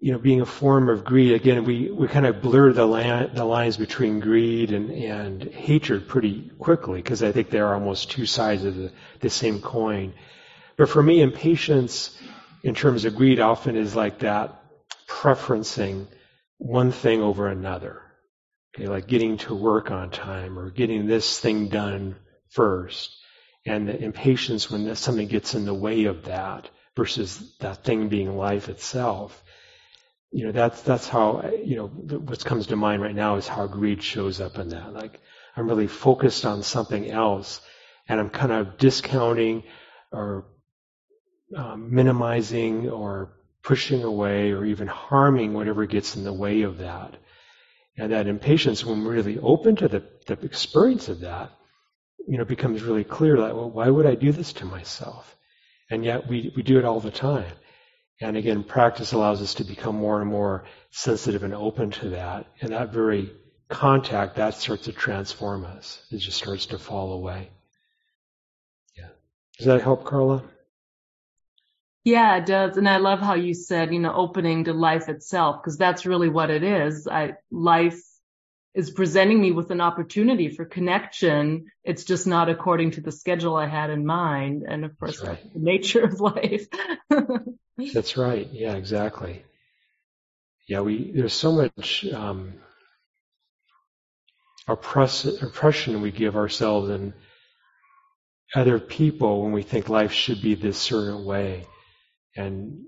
[0.02, 3.44] you know, being a form of greed, again, we, we kind of blur the, the
[3.44, 8.64] lines between greed and, and hatred pretty quickly because I think they're almost two sides
[8.64, 8.90] of the,
[9.20, 10.12] the same coin.
[10.76, 12.20] But for me, impatience
[12.64, 14.60] in terms of greed often is like that
[15.06, 16.08] preferencing
[16.58, 18.02] one thing over another.
[18.74, 22.16] Okay, like getting to work on time or getting this thing done
[22.48, 23.16] first.
[23.64, 28.36] And the impatience when something gets in the way of that versus that thing being
[28.36, 29.41] life itself
[30.32, 33.66] you know, that's that's how you know what comes to mind right now is how
[33.66, 34.94] greed shows up in that.
[34.94, 35.20] Like
[35.56, 37.60] I'm really focused on something else,
[38.08, 39.62] and I'm kind of discounting
[40.10, 40.46] or
[41.56, 47.14] um, minimizing or pushing away or even harming whatever gets in the way of that.
[47.98, 51.50] And that impatience, when we're really open to the, the experience of that,
[52.26, 53.36] you know, becomes really clear.
[53.36, 55.36] Like, well, why would I do this to myself?
[55.90, 57.52] And yet we we do it all the time.
[58.20, 62.46] And again, practice allows us to become more and more sensitive and open to that.
[62.60, 63.32] And that very
[63.68, 66.02] contact, that starts to transform us.
[66.10, 67.50] It just starts to fall away.
[68.96, 69.08] Yeah.
[69.58, 70.44] Does that help, Carla?
[72.04, 72.76] Yeah, it does.
[72.76, 76.28] And I love how you said, you know, opening to life itself, because that's really
[76.28, 77.08] what it is.
[77.08, 78.00] I, life
[78.74, 81.66] is presenting me with an opportunity for connection.
[81.84, 84.64] It's just not according to the schedule I had in mind.
[84.66, 85.38] And of course, right.
[85.52, 86.66] the nature of life.
[87.94, 88.48] That's right.
[88.52, 89.44] Yeah, exactly.
[90.68, 92.54] Yeah, we there's so much um,
[94.68, 97.12] oppress, oppression we give ourselves and
[98.54, 101.66] other people when we think life should be this certain way.
[102.36, 102.84] And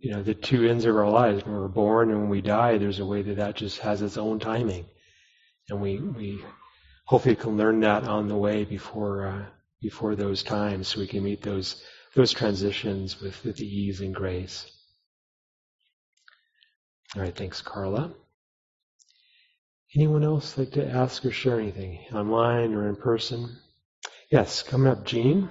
[0.00, 2.78] you know, the two ends of our lives, when we're born and when we die,
[2.78, 4.86] there's a way that that just has its own timing,
[5.70, 6.44] and we we
[7.06, 9.46] hopefully can learn that on the way before uh,
[9.80, 11.82] before those times, so we can meet those
[12.14, 14.70] those transitions with, with ease and grace.
[17.14, 18.12] All right, thanks, Carla.
[19.96, 23.56] Anyone else like to ask or share anything online or in person?
[24.30, 25.48] Yes, coming up, Jean.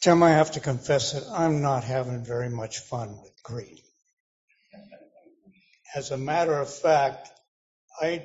[0.00, 3.80] Tim, I have to confess that I'm not having very much fun with greed.
[5.96, 7.28] As a matter of fact,
[8.00, 8.24] I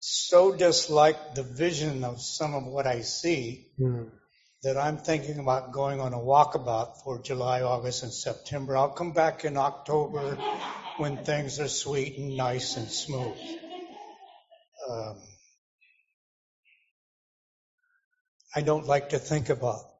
[0.00, 4.10] so dislike the vision of some of what I see mm.
[4.62, 8.76] that I'm thinking about going on a walkabout for July, August, and September.
[8.76, 10.36] I'll come back in October
[10.98, 13.38] when things are sweet and nice and smooth.
[14.90, 15.16] Um,
[18.54, 19.93] I don't like to think about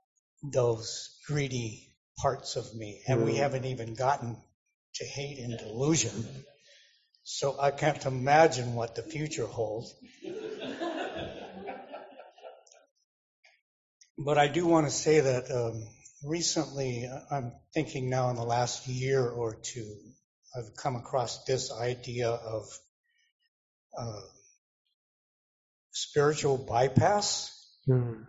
[0.52, 3.26] those greedy parts of me, and mm.
[3.26, 4.36] we haven't even gotten
[4.96, 6.12] to hate and delusion.
[7.24, 9.94] So I can't imagine what the future holds.
[14.18, 15.88] but I do want to say that um,
[16.22, 19.96] recently, I'm thinking now in the last year or two,
[20.56, 22.66] I've come across this idea of
[23.98, 24.20] uh,
[25.92, 27.50] spiritual bypass.
[27.88, 28.26] Mm.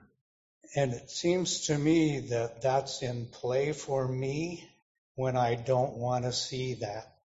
[0.76, 4.70] And it seems to me that that's in play for me
[5.16, 7.16] when I don't want to see that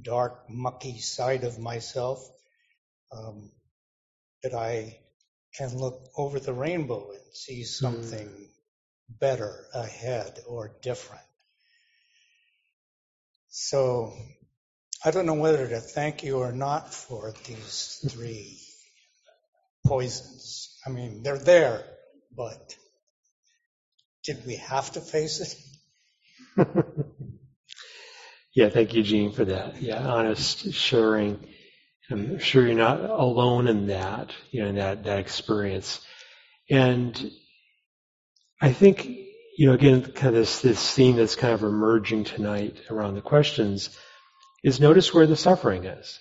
[0.00, 2.26] dark, mucky side of myself,
[3.12, 3.50] um,
[4.42, 4.98] that I
[5.54, 8.48] can look over the rainbow and see something mm.
[9.08, 11.22] better ahead or different.
[13.48, 14.14] So
[15.04, 18.58] I don't know whether to thank you or not for these three
[19.86, 20.78] poisons.
[20.86, 21.84] I mean, they're there,
[22.38, 22.76] but
[24.24, 25.40] did we have to face
[26.56, 26.66] it?
[28.58, 29.80] Yeah, thank you, Jean, for that.
[29.80, 31.38] Yeah, honest sharing.
[32.10, 36.00] I'm sure you're not alone in that, you know, in that, that experience.
[36.68, 37.30] And
[38.60, 39.06] I think,
[39.56, 43.20] you know, again, kind of this, this theme that's kind of emerging tonight around the
[43.20, 43.96] questions
[44.64, 46.18] is notice where the suffering is.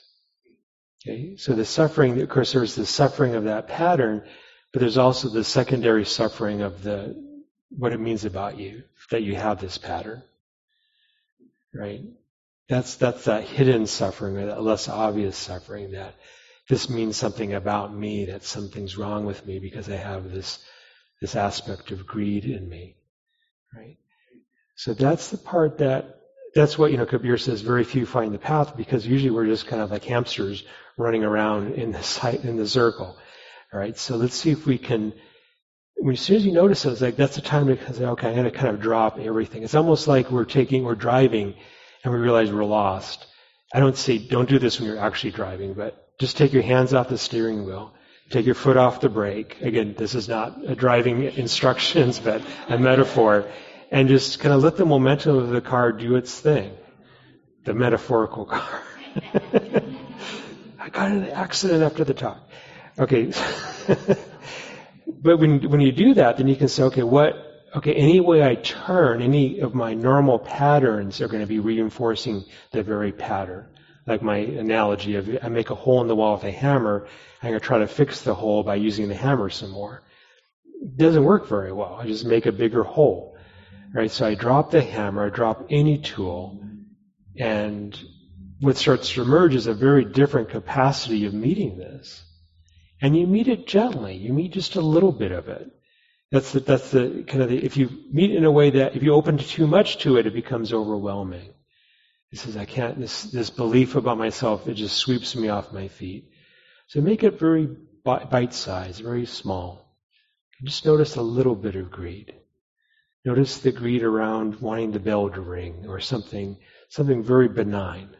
[1.01, 4.23] Okay, so the suffering, of course, there's the suffering of that pattern,
[4.77, 7.15] but there's also the secondary suffering of the
[7.69, 10.21] what it means about you that you have this pattern
[11.73, 12.01] right?
[12.69, 15.91] That's that's that hidden suffering, that less obvious suffering.
[15.91, 16.15] That
[16.69, 18.25] this means something about me.
[18.25, 20.59] That something's wrong with me because I have this
[21.21, 22.95] this aspect of greed in me,
[23.75, 23.97] right?
[24.75, 26.19] So that's the part that
[26.55, 27.05] that's what you know.
[27.05, 30.63] Kabir says very few find the path because usually we're just kind of like hamsters
[30.97, 33.17] running around in the site in the circle.
[33.73, 33.97] All right.
[33.97, 35.13] So let's see if we can.
[35.97, 38.27] When as soon as you notice it, it's like that's the time to say, okay,
[38.29, 39.63] I'm going to kind of drop everything.
[39.63, 41.55] It's almost like we're taking, we're driving
[42.03, 43.25] and we realize we're lost.
[43.73, 46.93] I don't say don't do this when you're actually driving, but just take your hands
[46.93, 47.93] off the steering wheel.
[48.29, 49.61] Take your foot off the brake.
[49.61, 53.49] Again, this is not a driving instructions, but a metaphor.
[53.91, 56.75] And just kind of let the momentum of the car do its thing.
[57.63, 58.81] The metaphorical car.
[60.79, 62.39] I got in an accident after the talk.
[62.99, 63.31] Okay.
[65.07, 67.35] but when, when you do that, then you can say, okay, what,
[67.75, 72.43] okay, any way I turn, any of my normal patterns are going to be reinforcing
[72.71, 73.67] the very pattern.
[74.07, 77.07] Like my analogy of I make a hole in the wall with a hammer,
[77.43, 80.03] I'm going to try to fix the hole by using the hammer some more.
[80.81, 81.95] It doesn't work very well.
[81.95, 83.37] I just make a bigger hole.
[83.93, 84.09] Right?
[84.09, 86.61] So I drop the hammer, I drop any tool,
[87.37, 87.97] and
[88.59, 92.23] what starts to emerge is a very different capacity of meeting this.
[93.01, 94.15] And you meet it gently.
[94.15, 95.71] You meet just a little bit of it.
[96.31, 99.03] That's the, that's the kind of the, if you meet in a way that if
[99.03, 101.53] you open too much to it, it becomes overwhelming.
[102.31, 105.87] He says, I can't, this, this belief about myself, it just sweeps me off my
[105.87, 106.29] feet.
[106.87, 107.69] So make it very
[108.03, 109.95] bite sized, very small.
[110.63, 112.33] Just notice a little bit of greed.
[113.23, 116.57] Notice the greed around wanting the bell to ring or something,
[116.89, 118.16] something very benign.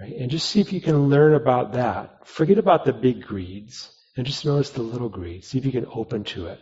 [0.00, 0.16] Right?
[0.16, 2.26] And just see if you can learn about that.
[2.26, 5.44] Forget about the big greeds and just notice the little greed.
[5.44, 6.60] See if you can open to it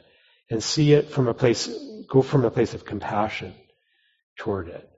[0.51, 1.69] and see it from a place,
[2.09, 3.55] go from a place of compassion
[4.39, 4.89] toward it,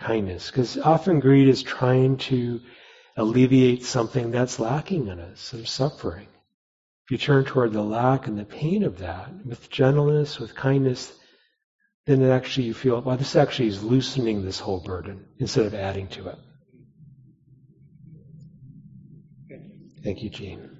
[0.00, 0.50] kindness.
[0.50, 2.60] Because often greed is trying to
[3.16, 6.28] alleviate something that's lacking in us, some suffering.
[7.04, 11.12] If you turn toward the lack and the pain of that with gentleness, with kindness,
[12.06, 15.74] then it actually you feel, well, this actually is loosening this whole burden instead of
[15.74, 16.38] adding to it.
[20.02, 20.70] Thank you, Jean.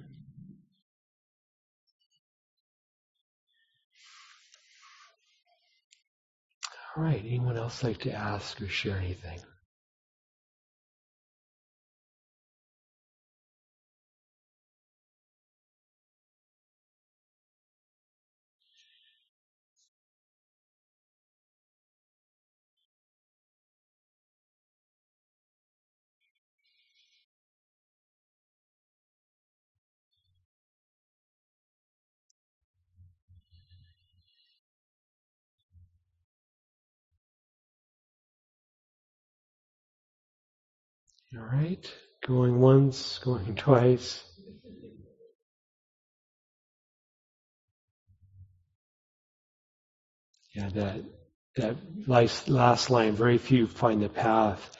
[6.95, 7.21] All right.
[7.25, 9.39] Anyone else like to ask or share anything?
[41.37, 41.93] All right.
[42.25, 44.23] Going once, going twice.
[50.55, 51.01] Yeah, that
[51.55, 51.75] that
[52.07, 54.75] last line, very few find the path.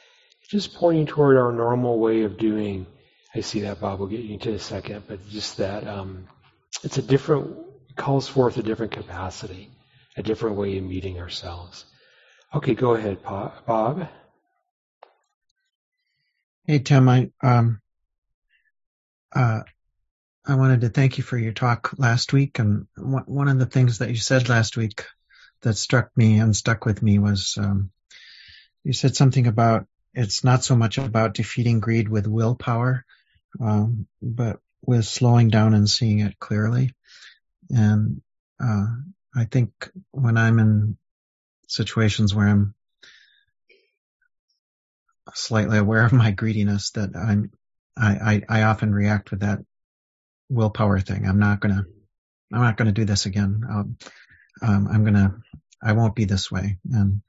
[0.49, 2.87] Just pointing toward our normal way of doing.
[3.35, 3.99] I see that, Bob.
[3.99, 6.27] We'll get you into a second, but just that um,
[6.83, 7.55] it's a different,
[7.95, 9.69] calls forth a different capacity,
[10.17, 11.85] a different way of meeting ourselves.
[12.55, 14.07] Okay, go ahead, Bob.
[16.69, 17.09] Hey, Tim.
[17.09, 17.81] I um,
[19.35, 19.61] uh,
[20.45, 23.97] I wanted to thank you for your talk last week, and one of the things
[23.97, 25.03] that you said last week
[25.63, 27.89] that struck me and stuck with me was um,
[28.83, 33.03] you said something about it's not so much about defeating greed with willpower,
[33.59, 36.93] um, but with slowing down and seeing it clearly.
[37.71, 38.21] And
[38.63, 38.85] uh,
[39.35, 40.97] I think when I'm in
[41.67, 42.75] situations where I'm
[45.33, 47.51] slightly aware of my greediness, that I'm
[47.97, 49.59] I, I, I often react with that
[50.49, 51.27] willpower thing.
[51.27, 51.85] I'm not gonna
[52.53, 53.63] I'm not gonna do this again.
[53.69, 53.97] Um,
[54.61, 55.41] I'm gonna
[55.81, 56.77] I won't be this way.
[56.91, 57.21] And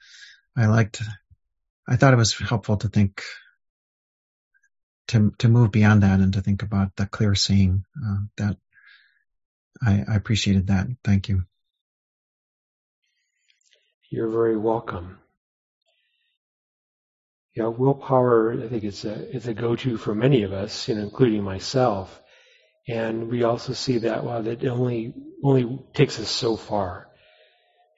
[0.57, 1.03] I liked
[1.89, 3.23] I thought it was helpful to think
[5.09, 8.57] to to move beyond that and to think about the clear seeing uh, that
[9.83, 10.87] I, I appreciated that.
[11.05, 11.45] Thank you.
[14.09, 15.19] You're very welcome.
[17.57, 21.03] Yeah, willpower, I think, it's a, is a go-to for many of us, you know,
[21.03, 22.23] including myself.
[22.89, 27.09] And we also see that, well, that only, only takes us so far.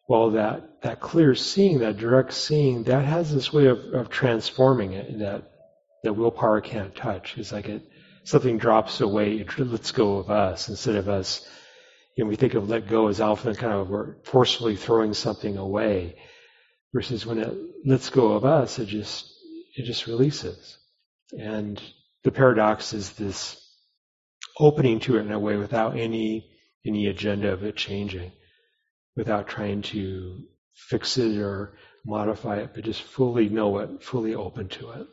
[0.08, 4.94] Well, that, that clear seeing, that direct seeing, that has this way of, of transforming
[4.94, 5.50] it that,
[6.02, 7.36] that willpower can't touch.
[7.36, 7.82] It's like it,
[8.24, 11.46] something drops away, it lets go of us instead of us,
[12.16, 15.56] you know, we think of let go as often kind of we're forcefully throwing something
[15.56, 16.16] away
[16.92, 17.54] versus when it
[17.86, 19.31] lets go of us, it just,
[19.74, 20.78] it just releases.
[21.38, 21.82] And
[22.24, 23.58] the paradox is this
[24.58, 26.50] opening to it in a way without any,
[26.86, 28.32] any agenda of it changing
[29.16, 30.42] without trying to
[30.74, 35.06] fix it or modify it, but just fully know it, fully open to it.